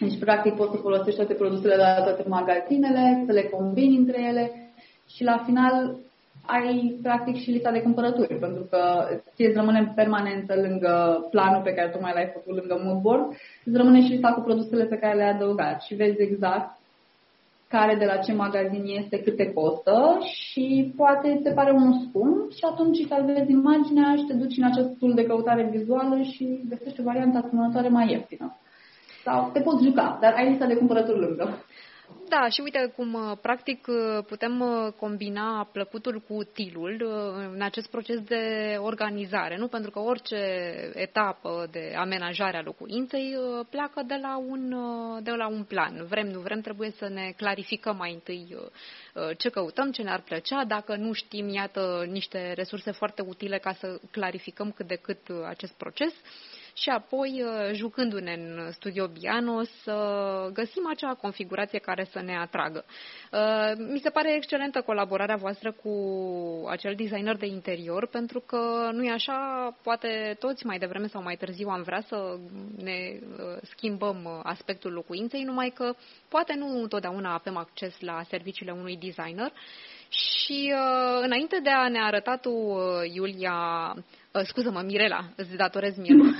[0.00, 4.18] Deci, practic, poți să folosești toate produsele de la toate magazinele, să le combini între
[4.30, 4.44] ele
[5.14, 5.96] și la final
[6.46, 8.80] ai practic și lista de cumpărături, pentru că
[9.34, 13.24] ție îți rămâne în permanență lângă planul pe care tocmai l-ai făcut lângă moodboard,
[13.64, 16.79] îți rămâne și lista cu produsele pe care le-ai adăugat și vezi exact
[17.74, 22.50] care de la ce magazin este, cât te costă și poate te pare unul scump
[22.52, 27.00] și atunci salvezi imaginea și te duci în acest tool de căutare vizuală și găsești
[27.00, 28.56] o variantă asemănătoare mai ieftină.
[29.24, 31.64] Sau te poți juca, dar ai lista de cumpărături lângă.
[32.30, 37.02] Da, și uite cum uh, practic uh, putem uh, combina plăcutul cu utilul
[37.54, 39.66] în acest proces de organizare, nu?
[39.68, 40.36] Pentru că orice
[40.94, 43.36] etapă de amenajare a locuinței
[43.70, 44.74] pleacă de la un,
[45.22, 46.06] de la un plan.
[46.08, 48.56] Vrem, nu vrem, trebuie să ne clarificăm mai întâi
[49.36, 50.64] ce căutăm, ce ne-ar plăcea.
[50.64, 55.18] Dacă nu știm, iată, niște resurse foarte utile ca să clarificăm cât de cât
[55.48, 56.12] acest proces
[56.74, 62.84] și apoi, uh, jucându-ne în studio piano, să găsim acea configurație care să ne atragă.
[63.32, 65.92] Uh, mi se pare excelentă colaborarea voastră cu
[66.68, 71.36] acel designer de interior, pentru că nu e așa, poate toți mai devreme sau mai
[71.36, 72.38] târziu am vrea să
[72.76, 75.94] ne uh, schimbăm aspectul locuinței, numai că
[76.28, 79.52] poate nu întotdeauna avem acces la serviciile unui designer
[80.10, 82.50] și uh, înainte de a ne arăta tu,
[83.12, 83.94] Iulia,
[84.32, 86.14] Uh, scuză-mă, Mirela, îți datorez mie.
[86.22, 86.32] uh,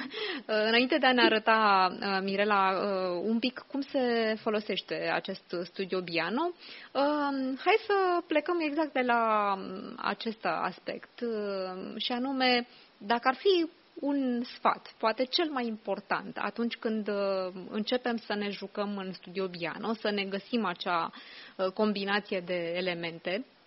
[0.46, 6.00] înainte de a ne arăta, uh, Mirela, uh, un pic cum se folosește acest studio
[6.00, 6.50] Biano,
[6.92, 12.66] uh, hai să plecăm exact de la um, acest aspect uh, și anume,
[12.98, 18.50] dacă ar fi un sfat, poate cel mai important, atunci când uh, începem să ne
[18.50, 21.10] jucăm în studio Biano, să ne găsim acea
[21.56, 23.59] uh, combinație de elemente, Uh,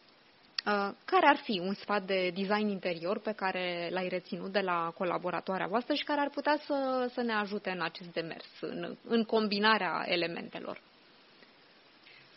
[1.06, 5.68] care ar fi un sfat de design interior pe care l-ai reținut de la colaboratoarea
[5.68, 10.06] voastră și care ar putea să, să ne ajute în acest demers, în, în combinarea
[10.08, 10.82] elementelor?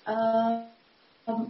[0.06, 0.64] Uh,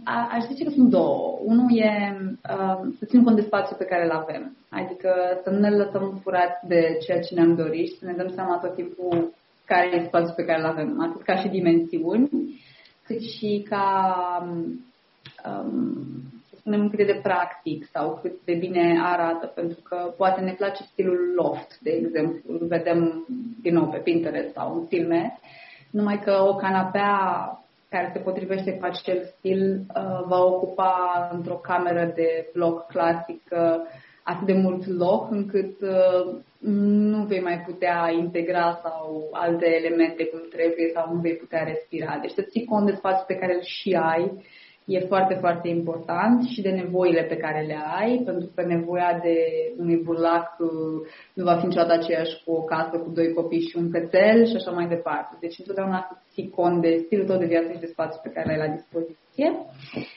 [0.05, 1.39] aș zice că sunt două.
[1.43, 5.59] Unul e uh, să ținem cont de spațiul pe care îl avem, adică să nu
[5.59, 9.33] ne lăsăm furați de ceea ce ne-am dorit și să ne dăm seama tot timpul
[9.65, 12.29] care e spațiul pe care îl avem, atât ca și dimensiuni,
[13.03, 14.13] cât și ca
[15.45, 16.21] um,
[16.67, 21.33] spunem cât de practic sau cât de bine arată, pentru că poate ne place stilul
[21.35, 23.25] loft, de exemplu, îl vedem
[23.61, 25.39] din nou pe Pinterest sau în filme,
[25.91, 27.15] numai că o canapea
[27.89, 33.75] care se potrivește cu acel stil uh, va ocupa într-o cameră de bloc clasic uh,
[34.23, 40.39] atât de mult loc încât uh, nu vei mai putea integra sau alte elemente cum
[40.49, 42.17] trebuie sau nu vei putea respira.
[42.21, 44.31] Deci să ții cont de spațiul pe care îl și ai
[44.87, 49.37] e foarte, foarte important și de nevoile pe care le ai, pentru că nevoia de
[49.77, 50.69] unui burlac uh,
[51.33, 54.55] nu va fi niciodată aceeași cu o casă cu doi copii și un cățel și
[54.55, 55.37] așa mai departe.
[55.39, 58.47] Deci întotdeauna să ții cont de stilul tău de viață și de spațiu pe care
[58.47, 59.47] l ai la dispoziție.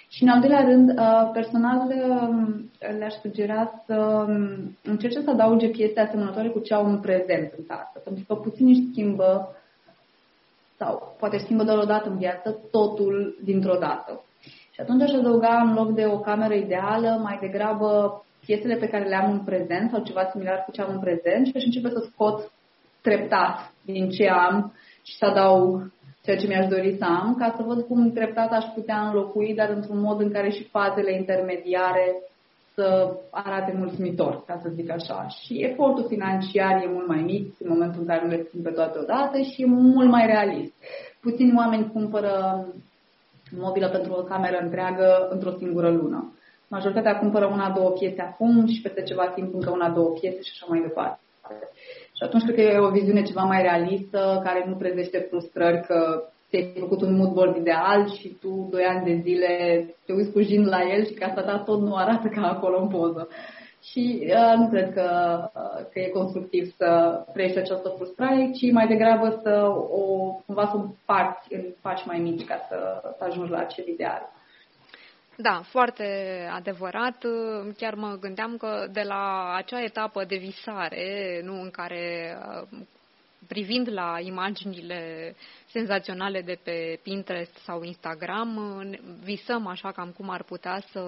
[0.08, 5.68] Și în al doilea rând, uh, personal um, le-aș sugera să um, încerce să adauge
[5.68, 9.54] piese asemănătoare cu ce au în prezent în casă, pentru că puțin își schimbă
[10.76, 14.24] sau poate schimbă doar o dată în viață totul dintr-o dată.
[14.80, 19.08] Și atunci aș adăuga în loc de o cameră ideală mai degrabă piesele pe care
[19.08, 21.88] le am în prezent sau ceva similar cu ce am în prezent și aș începe
[21.88, 22.52] să scot
[23.00, 27.62] treptat din ce am și să adaug ceea ce mi-aș dori să am, ca să
[27.62, 32.06] văd cum treptat aș putea înlocui, dar într-un mod în care și fazele intermediare
[32.74, 35.26] să arate mulțumitor, ca să zic așa.
[35.26, 38.70] Și efortul financiar e mult mai mic în momentul în care nu le țin pe
[38.70, 40.72] toate odată și e mult mai realist.
[41.20, 42.64] Puțini oameni cumpără
[43.58, 46.34] mobilă pentru o cameră întreagă într-o singură lună.
[46.68, 50.50] Majoritatea cumpără una, două piese acum și peste ceva timp încă una, două piese și
[50.52, 51.20] așa mai departe.
[52.16, 56.22] Și atunci cred că e o viziune ceva mai realistă, care nu trezește frustrări că
[56.48, 59.50] ți-ai făcut un mood board ideal și tu doi ani de zile
[60.06, 63.28] te uiți fugind la el și casa ta tot nu arată ca acolo în poză.
[63.82, 68.86] Și uh, nu cred că, uh, că e constructiv să trăiești această frustrare, ci mai
[68.86, 73.50] degrabă să o, cumva să o parți în pași mai mici ca să, să ajungi
[73.50, 74.32] la acel ideal.
[75.36, 76.04] Da, foarte
[76.52, 77.24] adevărat.
[77.76, 82.36] Chiar mă gândeam că de la acea etapă de visare, nu în care
[83.48, 85.34] privind la imaginile
[85.72, 88.82] senzaționale de pe Pinterest sau Instagram,
[89.22, 91.02] visăm așa cam cum ar putea să,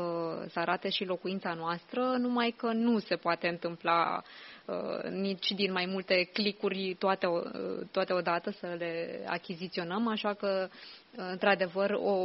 [0.50, 4.22] să arate și locuința noastră, numai că nu se poate întâmpla
[4.64, 7.42] uh, nici din mai multe clicuri toate, uh,
[7.90, 10.68] toate odată să le achiziționăm, așa că
[11.16, 12.16] într-adevăr, o,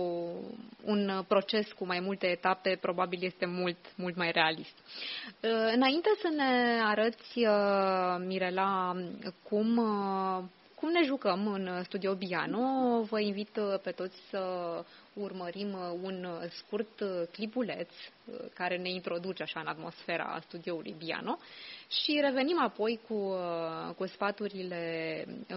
[0.83, 4.75] un proces cu mai multe etape probabil este mult, mult mai realist.
[5.41, 8.95] Uh, înainte să ne arăți, uh, Mirela,
[9.43, 10.43] cum, uh,
[10.79, 12.61] cum ne jucăm în Studio Biano,
[13.09, 14.41] vă invit pe toți să
[15.13, 15.67] urmărim
[16.01, 17.89] un scurt clipuleț
[18.53, 21.37] care ne introduce așa în atmosfera studioului Biano
[22.03, 23.33] și revenim apoi cu,
[23.97, 24.79] cu sfaturile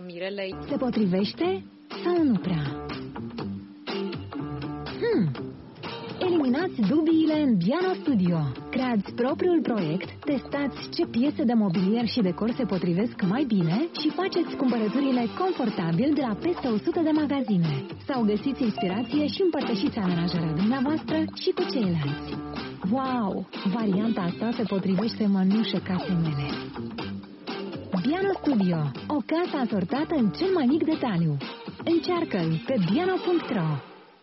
[0.07, 0.57] Mirelei.
[0.69, 1.65] Se potrivește
[2.05, 2.87] sau nu prea?
[6.40, 6.50] Hmm.
[6.50, 8.38] Eliminați dubiile în Biano Studio.
[8.70, 14.16] Creați propriul proiect, testați ce piese de mobilier și decor se potrivesc mai bine și
[14.20, 17.72] faceți cumpărăturile confortabil de la peste 100 de magazine.
[18.09, 22.31] Sau găsiți inspirație și împărtășiți amenajarea dumneavoastră și cu ceilalți.
[22.94, 23.46] Wow!
[23.76, 26.46] Varianta asta se potrivește mănușă casei mele.
[28.03, 28.81] Biano Studio,
[29.16, 31.37] o casă asortată în cel mai mic detaliu.
[31.92, 33.70] Încearcă-l pe biano.ro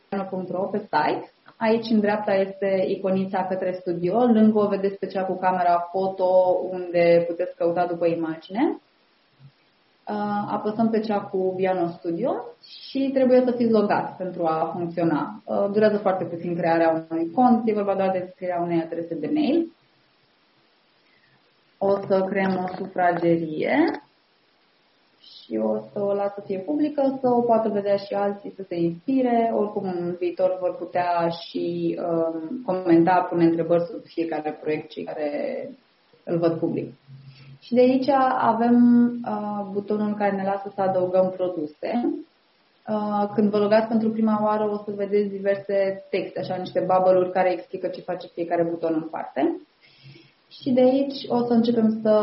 [0.10, 1.32] piano.ro pe site.
[1.58, 6.60] Aici în dreapta este iconița către studio, lângă o vedeți pe cea cu camera foto
[6.72, 8.80] unde puteți căuta după imagine.
[10.10, 12.32] Uh, apăsăm pe cea cu Piano Studio
[12.90, 15.42] și trebuie să fiți logat pentru a funcționa.
[15.46, 19.30] Uh, durează foarte puțin crearea unui cont, e vorba doar de crearea unei adrese de
[19.34, 19.72] mail.
[21.78, 24.07] O să creăm o sufragerie
[25.48, 28.64] și o să o las să fie publică, să o poată vedea și alții să
[28.68, 29.52] se inspire.
[29.56, 35.30] Oricum, în viitor vor putea și um, comenta, pune întrebări sub fiecare proiect cei care
[36.24, 36.94] îl văd public.
[37.60, 38.76] Și de aici avem
[39.28, 41.92] uh, butonul care ne lasă să adăugăm produse.
[42.88, 47.30] Uh, când vă logați pentru prima oară o să vedeți diverse texte, așa niște bubble
[47.30, 49.62] care explică ce face fiecare buton în parte.
[50.50, 52.14] Și de aici o să începem să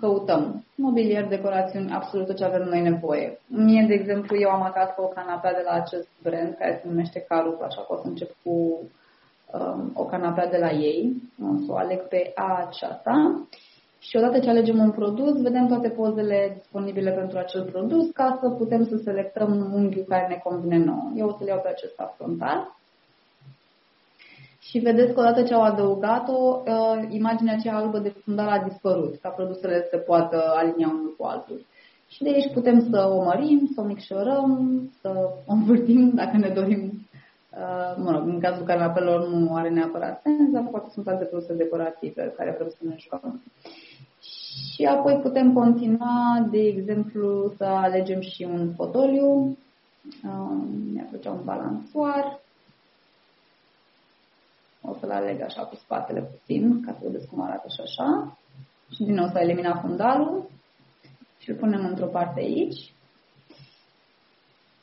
[0.00, 3.40] căutăm mobilier, decorațiuni, absolut tot ce avem noi nevoie.
[3.46, 7.24] Mie, de exemplu, eu am acasă o canapea de la acest brand care se numește
[7.28, 11.22] Carup, așa că o să încep cu um, o canapea de la ei.
[11.42, 13.46] O să o aleg pe aceasta.
[13.98, 18.50] Și odată ce alegem un produs, vedem toate pozele disponibile pentru acel produs ca să
[18.50, 21.12] putem să selectăm unghiul care ne convine nouă.
[21.16, 22.80] Eu o să le iau pe acesta frontal
[24.68, 29.20] și vedeți că odată ce au adăugat-o, uh, imaginea aceea albă de fundal a dispărut,
[29.20, 31.66] ca produsele se poată alinia unul cu altul.
[32.08, 36.48] Și de aici putem să o mărim, să o micșorăm, să o învârtim dacă ne
[36.48, 37.06] dorim.
[37.50, 41.54] Uh, mă rog, în cazul canapelor nu are neapărat sens, dar poate sunt alte produse
[41.54, 43.42] decorative care vrem să ne jucăm.
[44.74, 49.56] Și apoi putem continua, de exemplu, să alegem și un fotoliu.
[50.24, 52.41] Uh, mi-a plăcea un balansoar
[54.84, 58.38] o să-l aleg așa cu spatele puțin, ca să vedeți cum arată și așa.
[58.94, 60.50] Și din nou să elimina fundalul
[61.38, 62.94] și îl punem într-o parte aici.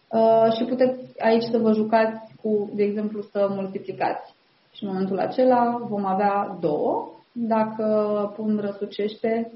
[0.07, 4.33] Uh, și puteți aici să vă jucați cu, de exemplu, să multiplicați.
[4.71, 7.09] Și în momentul acela vom avea două.
[7.31, 7.85] Dacă
[8.35, 9.51] pun răsucește,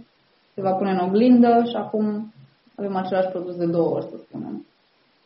[0.53, 2.34] se va pune în oglindă și acum
[2.75, 4.65] avem același produs de două ori, să spunem.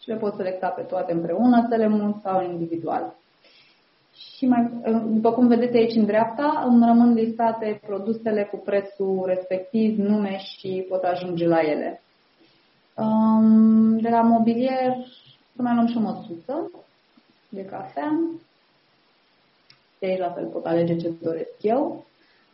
[0.01, 3.15] Și le pot selecta pe toate împreună, să le mut sau individual.
[4.17, 4.71] Și mai,
[5.05, 10.85] după cum vedeți aici în dreapta, îmi rămân listate produsele cu prețul respectiv, nume și
[10.89, 12.01] pot ajunge la ele.
[12.95, 14.95] Um, de la mobilier,
[15.55, 16.71] să mai luăm și o măsuță
[17.49, 18.19] de cafea.
[19.99, 22.05] De aici la fel pot alege ce doresc eu.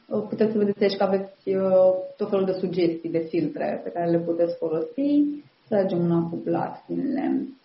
[0.08, 3.90] Uh, puteți să vedeți aici că aveți uh, tot felul de sugestii de filtre pe
[3.90, 5.42] care le puteți folosi.
[5.68, 7.58] Să alegem una cu blat din lemn.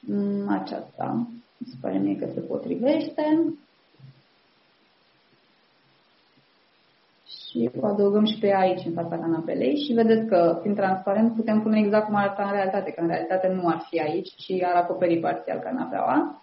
[0.00, 1.28] Mm, aceasta
[1.64, 3.54] se pare mie că se potrivește.
[7.26, 11.62] Și o adăugăm și pe aici, în fața canapelei și vedeți că, fiind transparent, putem
[11.62, 14.74] pune exact cum arată în realitate, că în realitate nu ar fi aici, ci ar
[14.74, 16.42] acoperi parțial canapeaua.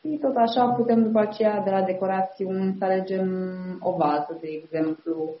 [0.00, 3.28] Și tot așa putem după aceea de la decorațiuni să alegem
[3.80, 5.34] o vază, de exemplu.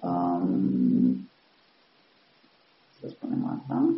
[0.00, 1.28] Um,
[3.00, 3.94] să spunem asta.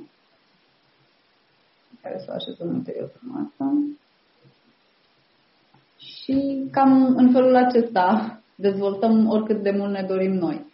[2.02, 3.72] Care să o așezăm în interiorul masă.
[5.96, 10.66] Și cam în felul acesta dezvoltăm oricât de mult ne dorim noi.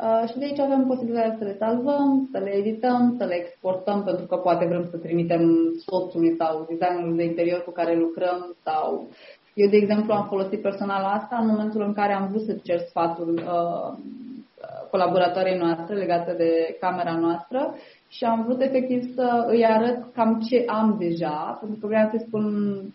[0.00, 4.02] Uh, și de aici avem posibilitatea să le salvăm, să le edităm, să le exportăm,
[4.04, 9.08] pentru că poate vrem să trimitem soțului sau designerul de interior cu care lucrăm sau
[9.54, 12.78] eu, de exemplu, am folosit personal asta în momentul în care am vrut să cer
[12.78, 13.98] sfatul uh,
[14.90, 17.74] colaboratoarei noastre legate de camera noastră
[18.08, 22.24] și am vrut efectiv să îi arăt cam ce am deja, pentru că vreau să
[22.26, 22.44] spun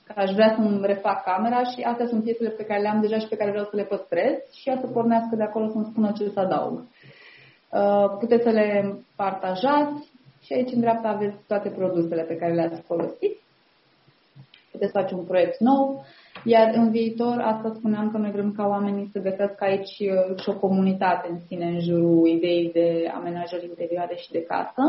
[0.05, 3.17] că aș vrea să-mi refac camera și astea sunt piesele pe care le am deja
[3.17, 6.11] și pe care vreau să le păstrez și ea să pornească de acolo să-mi spună
[6.17, 6.73] ce să adaug.
[6.79, 10.11] Uh, puteți să le partajați
[10.41, 13.42] și aici în dreapta aveți toate produsele pe care le-ați folosit.
[14.73, 16.05] Puteți face un proiect nou,
[16.43, 20.49] iar în viitor, asta spuneam că noi vrem ca oamenii să găsească aici uh, și
[20.49, 24.83] o comunitate în sine în jurul ideii de amenajări interioare și de casă.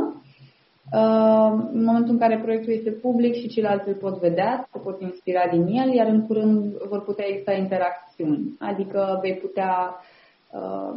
[0.92, 5.00] Uh, în momentul în care proiectul este public și ceilalți îl pot vedea, se pot
[5.00, 8.56] inspira din el, iar în curând vor putea exista interacțiuni.
[8.58, 10.00] Adică vei putea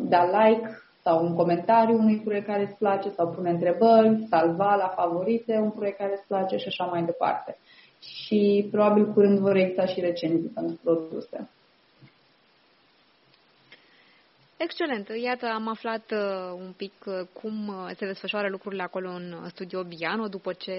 [0.10, 0.70] da like
[1.08, 5.72] sau un comentariu unui proiect care îți place sau pune întrebări, salva la favorite un
[5.72, 7.58] proiect care îți place și așa mai departe.
[8.00, 11.50] Și probabil curând vor exista și recenzii pentru produse.
[14.60, 15.08] Excelent!
[15.24, 19.84] Iată, am aflat uh, un pic uh, cum uh, se desfășoară lucrurile acolo în studio
[19.84, 20.74] Biano, după ce,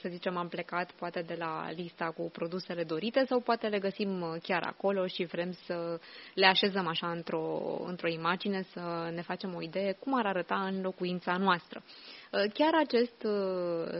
[0.00, 4.38] să zicem, am plecat poate de la lista cu produsele dorite sau poate le găsim
[4.42, 6.00] chiar acolo și vrem să
[6.34, 10.82] le așezăm așa într-o, într-o imagine, să ne facem o idee cum ar arăta în
[10.82, 11.82] locuința noastră.
[12.30, 13.26] Chiar acest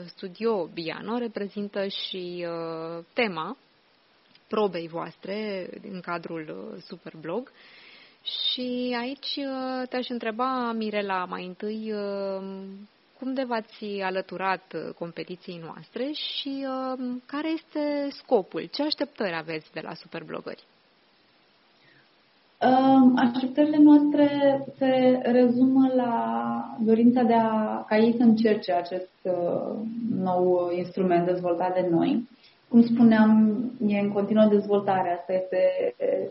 [0.07, 2.47] studio Biano reprezintă și
[3.13, 3.57] tema
[4.49, 7.53] probei voastre în cadrul Superblog.
[8.23, 12.43] Și aici uh, te-aș întreba, Mirela, mai întâi, uh,
[13.19, 16.67] cum de v-ați alăturat uh, competiției noastre și
[17.27, 18.69] care este scopul?
[18.73, 20.65] Ce așteptări aveți de la superblogări?
[22.61, 29.11] Um, așteptările noastre se rezumă la dorința de a, ca ei să încerce acest
[30.11, 32.29] nou instrument dezvoltat de noi
[32.73, 33.31] cum spuneam,
[33.87, 35.11] e în continuă dezvoltare.
[35.19, 35.61] Asta este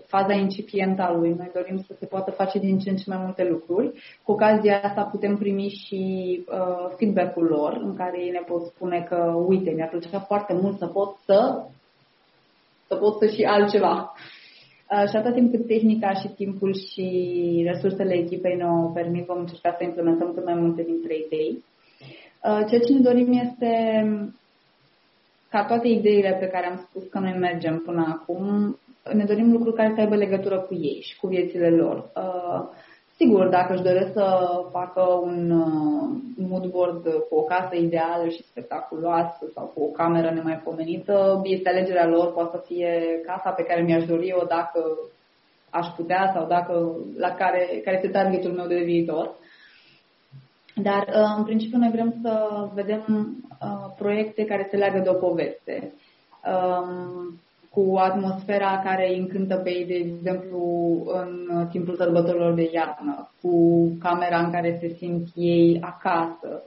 [0.08, 1.30] faza incipientă a lui.
[1.38, 3.88] Noi dorim să se poată face din ce în ce mai multe lucruri.
[4.24, 6.02] Cu ocazia asta putem primi și
[6.48, 10.78] uh, feedback-ul lor, în care ei ne pot spune că, uite, mi-ar plăcea foarte mult
[10.78, 11.66] să pot să,
[12.88, 14.14] să pot să și altceva.
[14.92, 17.08] Uh, și atât timp cât tehnica și timpul și
[17.66, 21.64] resursele echipei ne-o permit, vom încerca să implementăm cât mai multe dintre idei.
[22.44, 23.72] Uh, ceea ce ne dorim este
[25.52, 28.78] ca toate ideile pe care am spus că noi mergem până acum,
[29.14, 32.12] ne dorim lucruri care să aibă legătură cu ei și cu viețile lor.
[32.16, 32.70] Uh,
[33.16, 34.26] sigur, dacă își doresc să
[34.72, 41.41] facă un uh, moodboard cu o casă ideală și spectaculoasă sau cu o cameră nemaipomenită,
[41.43, 44.97] este alegerea lor, poate să fie casa pe care mi-aș dori eu dacă
[45.70, 49.36] aș putea sau dacă la care, care este targetul meu de viitor.
[50.76, 53.03] Dar, uh, în principiu, noi vrem să vedem
[53.61, 55.93] uh, proiecte care se leagă de o poveste,
[56.45, 60.61] um, cu atmosfera care îi încântă pe ei, de exemplu,
[61.05, 66.63] în timpul sărbătorilor de iarnă, cu camera în care se simt ei acasă,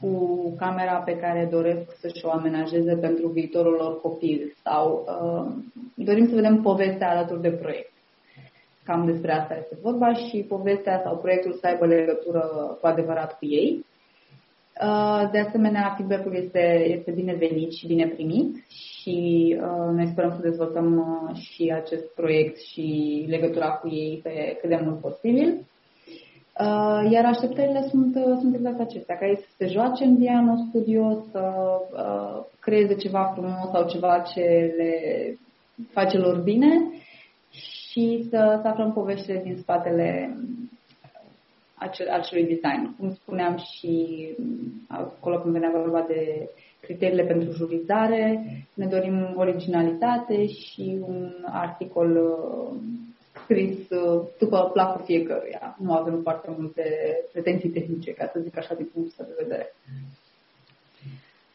[0.00, 5.52] cu camera pe care doresc să-și o amenajeze pentru viitorul lor copil sau uh,
[5.94, 7.92] dorim să vedem povestea alături de proiect.
[8.86, 12.40] Cam despre asta este vorba și povestea sau proiectul să aibă legătură
[12.80, 13.84] cu adevărat cu ei.
[14.82, 20.48] Uh, de asemenea, feedback-ul este, este binevenit și bine primit și uh, noi sperăm să
[20.48, 25.66] dezvoltăm uh, și acest proiect și legătura cu ei pe cât de mult posibil.
[27.10, 31.52] Iar așteptările sunt, sunt exact acestea, ca ei să se joace în Diano Studio, să
[32.60, 34.92] creeze ceva frumos sau ceva ce le
[35.92, 36.90] face lor bine
[37.96, 40.36] și să, să aflăm poveștile din spatele
[41.74, 42.96] acel, acelui design.
[42.98, 44.28] Cum spuneam și
[44.88, 46.48] acolo când venea vorba de
[46.80, 48.44] criteriile pentru jurizare,
[48.74, 52.80] ne dorim originalitate și un articol uh,
[53.34, 55.76] scris uh, după placul fiecăruia.
[55.78, 56.84] Nu avem foarte multe
[57.32, 59.74] pretenții tehnice, ca să zic așa, din punctul de vedere.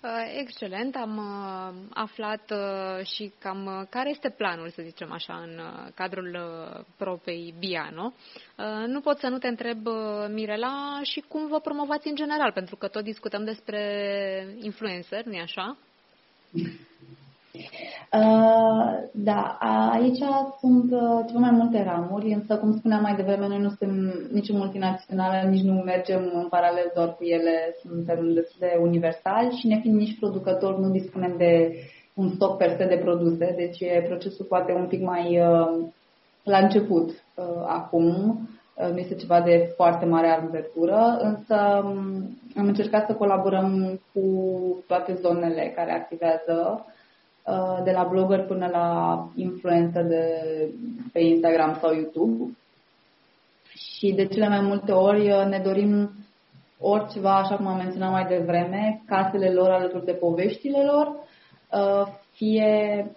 [0.03, 5.59] Uh, excelent, am uh, aflat uh, și cam care este planul, să zicem așa, în
[5.95, 6.37] cadrul
[6.97, 8.13] propei Biano.
[8.87, 9.87] Nu pot să nu te întreb,
[10.29, 15.77] Mirela, și cum vă promovați în general, pentru că tot discutăm despre influencer, nu-i așa?
[18.14, 19.57] Uh, da,
[19.91, 20.24] aici
[20.59, 24.51] sunt uh, ceva mai multe ramuri, însă, cum spuneam mai devreme, noi nu suntem nici
[24.51, 29.80] multinațională, nici nu mergem în paralel doar cu ele, suntem destul de universali și ne
[29.80, 31.76] fiind nici producători, nu dispunem de
[32.14, 35.86] un stoc per se de produse, deci e procesul poate un pic mai uh,
[36.43, 38.05] la început uh, acum,
[38.76, 44.24] uh, nu este ceva de foarte mare anvergură, însă um, am încercat să colaborăm cu
[44.88, 46.86] toate zonele care activează.
[46.86, 46.99] Uh,
[47.83, 50.25] de la blogger până la influencer de
[51.13, 52.57] pe Instagram sau YouTube.
[53.73, 56.11] Și de cele mai multe ori uh, ne dorim
[56.79, 63.11] oriceva, așa cum am menționat mai devreme, casele lor alături de poveștile lor, uh, fie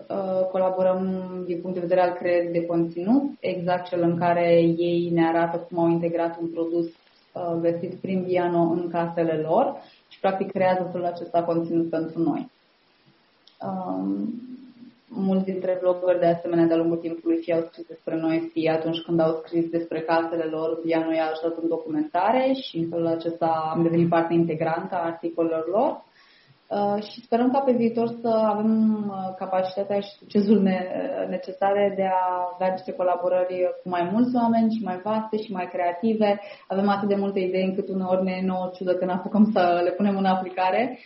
[0.51, 5.27] colaborăm din punct de vedere al creării de conținut, exact cel în care ei ne
[5.27, 6.87] arată cum au integrat un produs
[7.61, 9.77] găsit prin Viano în casele lor
[10.09, 12.51] și practic creează felul acesta conținut pentru noi.
[13.65, 14.43] Um,
[15.09, 19.01] mulți dintre vloggeri de asemenea de-a lungul timpului fie au scris despre noi, fie atunci
[19.01, 23.07] când au scris despre casele lor, ea noi a ajutat în documentare și în felul
[23.07, 26.05] acesta am devenit parte integrantă a articolelor lor.
[26.69, 28.71] Uh, și sperăm ca pe viitor să avem
[29.09, 30.89] uh, capacitatea și succesul ne-
[31.29, 35.69] necesare de a avea niște colaborări cu mai mulți oameni și mai vaste și mai
[35.73, 36.41] creative.
[36.69, 39.91] Avem atât de multe idei încât uneori ne e nouă ciudă că n-apucăm să le
[39.91, 40.99] punem în aplicare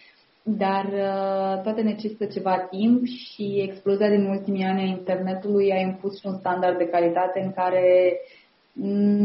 [0.56, 6.18] dar uh, toate necesită ceva timp și explozia din ultimii ani a internetului a impus
[6.18, 8.16] și un standard de calitate în care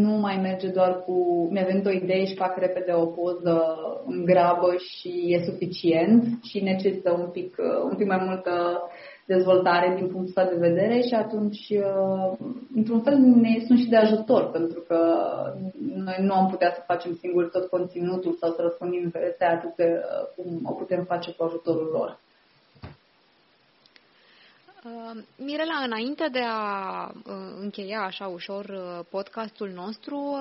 [0.04, 3.62] nu mai merge doar cu mi-a venit o idee și fac repede o poză
[4.06, 8.82] în grabă și e suficient, ci necesită un pic, uh, un pic mai multă
[9.26, 12.38] dezvoltare din punctul ăsta de vedere și atunci, uh,
[12.76, 14.98] într-un fel, ne sunt și de ajutor, pentru că
[15.96, 20.02] noi nu am putea să facem singuri tot conținutul sau să răspundem pe atât de,
[20.04, 22.20] uh, cum o putem face cu ajutorul lor.
[24.86, 30.36] Uh, Mirela, înainte de a uh, încheia așa ușor uh, podcastul nostru,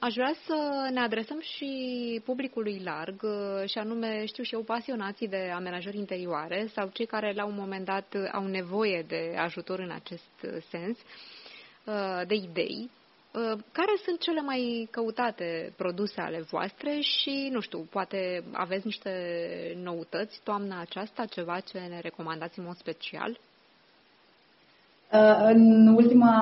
[0.00, 3.20] aș vrea să ne adresăm și publicului larg,
[3.66, 7.84] și anume, știu și eu, pasionații de amenajări interioare sau cei care la un moment
[7.84, 10.98] dat au nevoie de ajutor în acest sens,
[12.26, 12.90] de idei.
[13.72, 19.12] Care sunt cele mai căutate produse ale voastre și, nu știu, poate aveți niște
[19.76, 23.38] noutăți toamna aceasta, ceva ce ne recomandați în mod special?
[25.12, 26.34] Uh, în ultima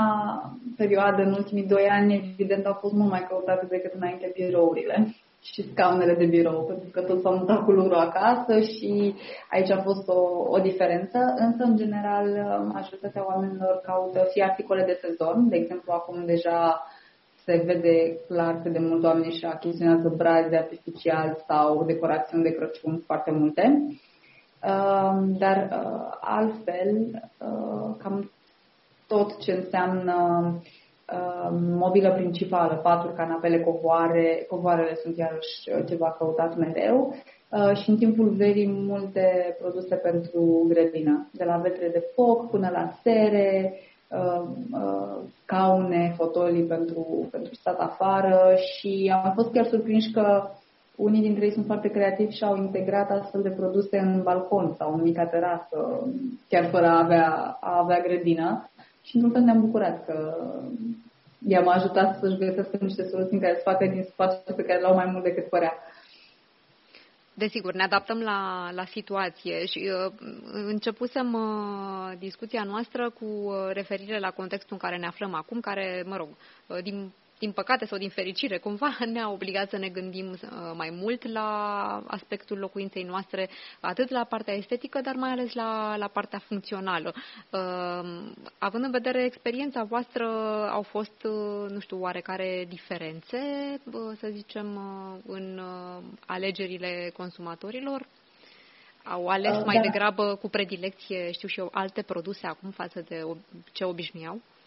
[0.77, 5.71] perioadă, în ultimii doi ani, evident, au fost mult mai căutate decât înainte birourile și
[5.71, 9.15] scaunele de birou, pentru că toți s-au mutat cu lucru acasă și
[9.51, 12.27] aici a fost o, o diferență, însă, în general,
[12.73, 16.87] majoritatea oamenilor caută fie articole de sezon, de exemplu, acum deja
[17.45, 23.03] se vede clar că de mult oameni și achiziționează brazi artificial sau decorațiuni de Crăciun
[23.07, 23.63] foarte multe.
[24.63, 27.23] Uh, dar uh, altfel,
[27.99, 28.31] cam
[29.09, 30.17] tot ce înseamnă
[31.13, 37.15] uh, mobilă principală, paturi, canapele, covoare, covoarele sunt iarăși uh, ceva căutat mereu
[37.49, 42.69] uh, și în timpul verii multe produse pentru grădină, de la vetre de foc până
[42.73, 43.75] la sere,
[44.11, 50.49] uh, uh, caune, fotolii pentru, pentru stat afară și am fost chiar surprinși că
[50.97, 54.95] unii dintre ei sunt foarte creativi și au integrat astfel de produse în balcon sau
[54.95, 56.09] în mica terasă,
[56.49, 58.71] chiar fără a avea, a avea grădină
[59.09, 60.35] și într-un fel ne-am bucurat că
[61.47, 65.07] i-am ajutat să-și găsească niște soluții care să facă din spațiu pe care l-au mai
[65.07, 65.73] mult decât părea.
[67.35, 70.13] Desigur, ne adaptăm la, la situație și uh,
[70.53, 76.05] începusem uh, discuția noastră cu uh, referire la contextul în care ne aflăm acum, care,
[76.07, 76.29] mă rog,
[76.67, 80.91] uh, din din păcate sau din fericire, cumva ne-a obligat să ne gândim uh, mai
[80.91, 81.49] mult la
[82.07, 83.49] aspectul locuinței noastre,
[83.81, 87.15] atât la partea estetică, dar mai ales la, la partea funcțională.
[87.51, 90.27] Uh, având în vedere experiența voastră,
[90.71, 93.39] au fost, uh, nu știu, oarecare diferențe,
[94.19, 94.81] să zicem,
[95.27, 95.61] în
[96.27, 98.07] alegerile consumatorilor?
[99.05, 99.83] Au ales mai da.
[99.83, 103.23] degrabă cu predilecție, știu și eu, alte produse acum față de
[103.73, 104.35] ce obișnuiau?
[104.35, 104.58] Uh,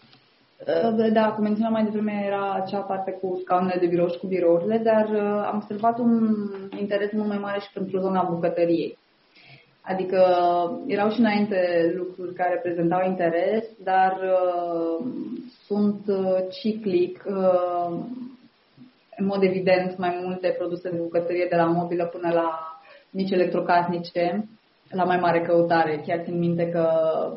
[1.13, 4.77] da, cum menționam mai devreme, era acea parte cu scaunele de birou și cu birourile,
[4.77, 6.35] dar uh, am observat un
[6.79, 8.97] interes mult mai mare și pentru zona bucătăriei.
[9.81, 10.21] Adică
[10.87, 15.05] erau și înainte lucruri care prezentau interes, dar uh,
[15.65, 17.99] sunt uh, ciclic, uh,
[19.17, 22.59] în mod evident, mai multe produse de bucătărie, de la mobilă până la
[23.09, 24.49] mici electrocasnice,
[24.91, 26.03] la mai mare căutare.
[26.05, 26.87] Chiar țin minte că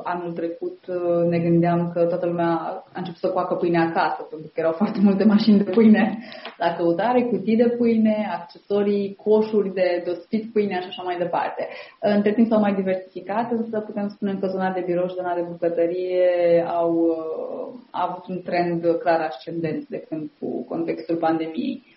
[0.02, 2.50] anul trecut uh, ne gândeam că toată lumea
[2.92, 6.18] a început să coacă pâine acasă, pentru că erau foarte multe mașini de pâine
[6.59, 11.68] la căutare, cutii de pâine, accesorii, coșuri de dospit pâine și așa mai departe.
[12.00, 15.46] Între timp s-au mai diversificat, însă putem spune că zona de birou și zona de
[15.50, 16.28] bucătărie
[16.66, 21.93] au, uh, au avut un trend clar ascendent de când cu contextul pandemiei.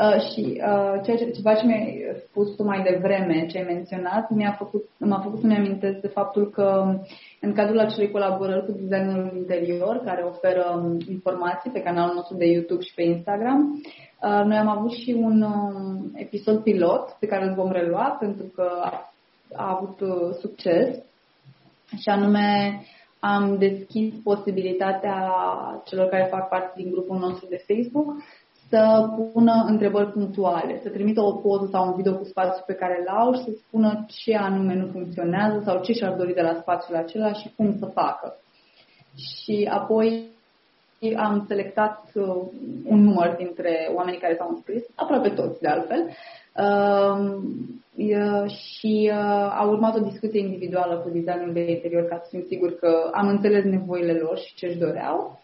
[0.00, 4.30] Uh, și uh, ceea ce, ceva ce mi-ai spus tu mai devreme, ce ai menționat,
[4.30, 6.98] mi-a făcut, m-a făcut să-mi amintesc de faptul că
[7.40, 12.46] în cadrul acelei colaborări cu designerul interior, care oferă um, informații pe canalul nostru de
[12.46, 13.82] YouTube și pe Instagram,
[14.22, 18.46] uh, noi am avut și un uh, episod pilot pe care îl vom relua pentru
[18.54, 19.12] că a,
[19.54, 20.96] a avut uh, succes.
[21.98, 22.80] Și anume
[23.18, 25.32] am deschis posibilitatea
[25.84, 28.16] celor care fac parte din grupul nostru de Facebook
[28.70, 32.98] să pună întrebări punctuale, să trimită o poză sau un video cu spațiul pe care
[33.00, 36.58] îl au și să spună ce anume nu funcționează sau ce și-ar dori de la
[36.60, 38.36] spațiul acela și cum să facă.
[39.16, 40.28] Și apoi
[41.16, 42.36] am selectat uh,
[42.84, 46.10] un număr dintre oamenii care s-au înscris, aproape toți de altfel,
[46.56, 47.40] uh,
[48.46, 52.76] și uh, a urmat o discuție individuală cu designul de interior ca să fim siguri
[52.76, 55.39] că am înțeles nevoile lor și ce își doreau Uh,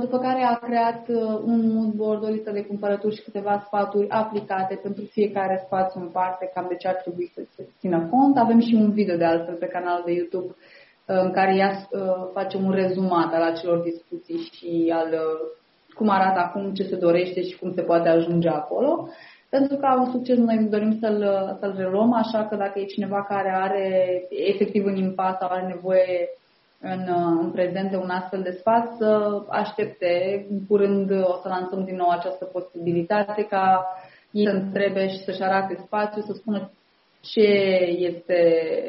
[0.00, 4.08] după care a creat uh, un mood board, o listă de cumpărături și câteva sfaturi
[4.08, 8.36] aplicate pentru fiecare spațiu în parte, cam de ce ar trebui să se țină cont.
[8.38, 10.54] Avem și un video de altfel pe canalul de YouTube uh,
[11.06, 11.88] în care ea
[12.32, 15.08] face un rezumat al acelor discuții și al
[15.94, 19.08] cum arată acum, ce se dorește și cum se poate ajunge acolo.
[19.48, 21.20] Pentru că un succes noi dorim să-l,
[21.60, 23.88] să-l reluăm, așa că dacă e cineva care are
[24.28, 26.28] efectiv în impas sau are nevoie
[26.80, 27.04] în,
[27.40, 30.46] în prezent de un astfel de spațiu, să aștepte.
[30.50, 33.86] În curând o să lansăm din nou această posibilitate ca
[34.30, 36.70] ei să întrebe și să-și arate spațiul, să spună
[37.20, 37.48] ce
[37.98, 38.40] este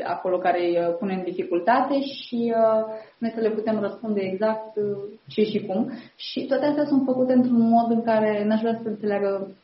[0.03, 2.85] acolo care îi pune în dificultate și uh,
[3.17, 5.91] noi să le putem răspunde exact uh, ce și cum.
[6.15, 9.55] Și toate astea sunt făcute într-un mod în care n-aș vrea să înțeleagă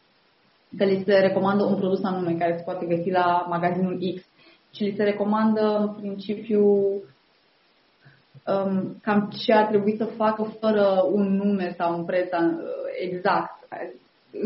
[0.78, 4.22] că li se recomandă un produs anume care se poate găsi la magazinul X,
[4.72, 6.64] ci li se recomandă în principiu
[8.48, 12.58] um, cam ce ar trebui să facă fără un nume sau un preț uh,
[13.02, 13.68] exact,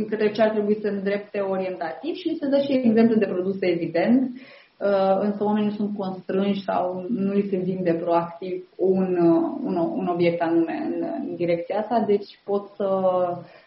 [0.09, 4.31] către ce ar trebui să îndrepte orientativ și se dă și exemple de produse evident,
[4.77, 10.07] uh, însă oamenii sunt constrânși sau nu li se vinde proactiv un, uh, un, un
[10.07, 12.87] obiect anume în, în direcția asta, deci pot să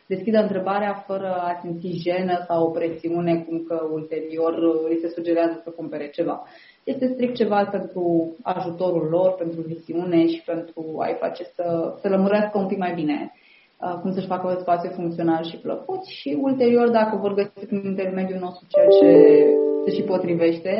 [0.07, 4.55] deschidă întrebarea fără a simți jenă sau o presiune cum că ulterior
[4.89, 6.45] li se sugerează să cumpere ceva.
[6.85, 12.59] Este strict ceva pentru ajutorul lor, pentru visiune și pentru a-i face să, să lămurească
[12.59, 13.33] un pic mai bine
[13.81, 18.39] uh, cum să-și facă spațiu funcțional și plăcut și ulterior, dacă vor găsi prin intermediul
[18.39, 19.47] nostru ceea ce
[19.85, 20.73] se și potrivește,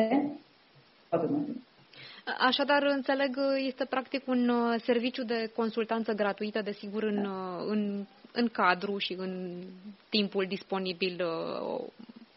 [1.09, 1.57] poate mai bine.
[2.39, 8.49] Așadar, înțeleg, este practic un uh, serviciu de consultanță gratuită, desigur, în, uh, în, în
[8.49, 9.63] cadru și în
[10.09, 11.23] timpul disponibil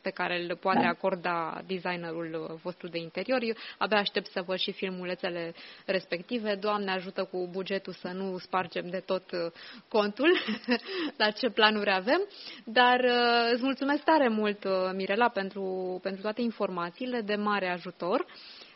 [0.07, 0.87] pe care îl poate da.
[0.87, 3.41] acorda designerul vostru de interior.
[3.41, 5.53] Eu abia aștept să văd și filmulețele
[5.85, 6.55] respective.
[6.55, 9.51] Doamne ajută cu bugetul să nu spargem de tot uh,
[9.87, 10.31] contul
[11.21, 12.21] la ce planuri avem.
[12.63, 18.25] Dar uh, îți mulțumesc tare mult, uh, Mirela, pentru, pentru toate informațiile de mare ajutor.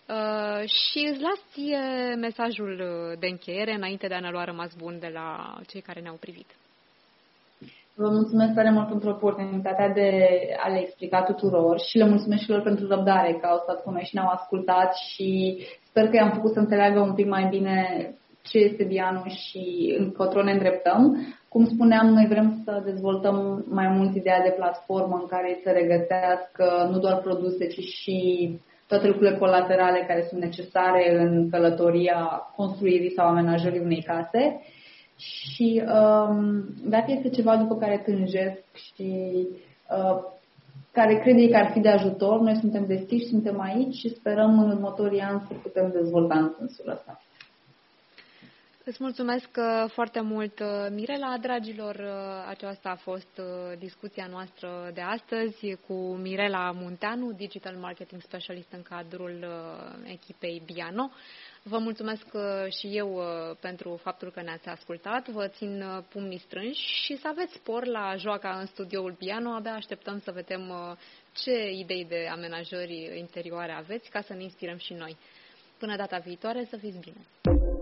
[0.08, 2.76] Uh, și îți las ție mesajul
[3.20, 6.61] de încheiere înainte de a ne lua rămas bun de la cei care ne-au privit.
[8.02, 10.10] Vă mulțumesc tare mult pentru oportunitatea de
[10.64, 13.92] a le explica tuturor și le mulțumesc și lor pentru răbdare că au stat cu
[13.92, 17.78] noi și ne-au ascultat și sper că i-am făcut să înțeleagă un pic mai bine
[18.42, 21.02] ce este Bianu și încotro ne îndreptăm.
[21.50, 26.90] Cum spuneam, noi vrem să dezvoltăm mai mult ideea de platformă în care să regăsească
[26.92, 28.18] nu doar produse, ci și
[28.88, 34.62] toate lucrurile colaterale care sunt necesare în călătoria construirii sau amenajării unei case
[35.22, 39.48] și um, dacă este ceva după care tânjesc și
[39.90, 40.24] uh,
[40.92, 44.70] care crede că ar fi de ajutor, noi suntem deschiși, suntem aici și sperăm în
[44.70, 47.22] următorii ani să putem dezvolta în sensul ăsta.
[48.84, 51.38] Îți mulțumesc uh, foarte mult, uh, Mirela.
[51.42, 53.42] Dragilor, uh, aceasta a fost
[53.78, 59.46] discuția noastră de astăzi cu Mirela Munteanu, Digital Marketing Specialist în cadrul
[60.04, 61.10] echipei Biano.
[61.64, 62.42] Vă mulțumesc uh,
[62.80, 65.28] și eu uh, pentru faptul că ne-ați ascultat.
[65.30, 69.50] Vă țin uh, pumnii strânși și să aveți spor la joaca în studioul piano.
[69.50, 70.74] Abia așteptăm să vedem
[71.34, 75.18] ce idei de amenajări interioare aveți ca să ne inspirăm și noi.
[75.78, 77.81] Până data viitoare, să fiți bine!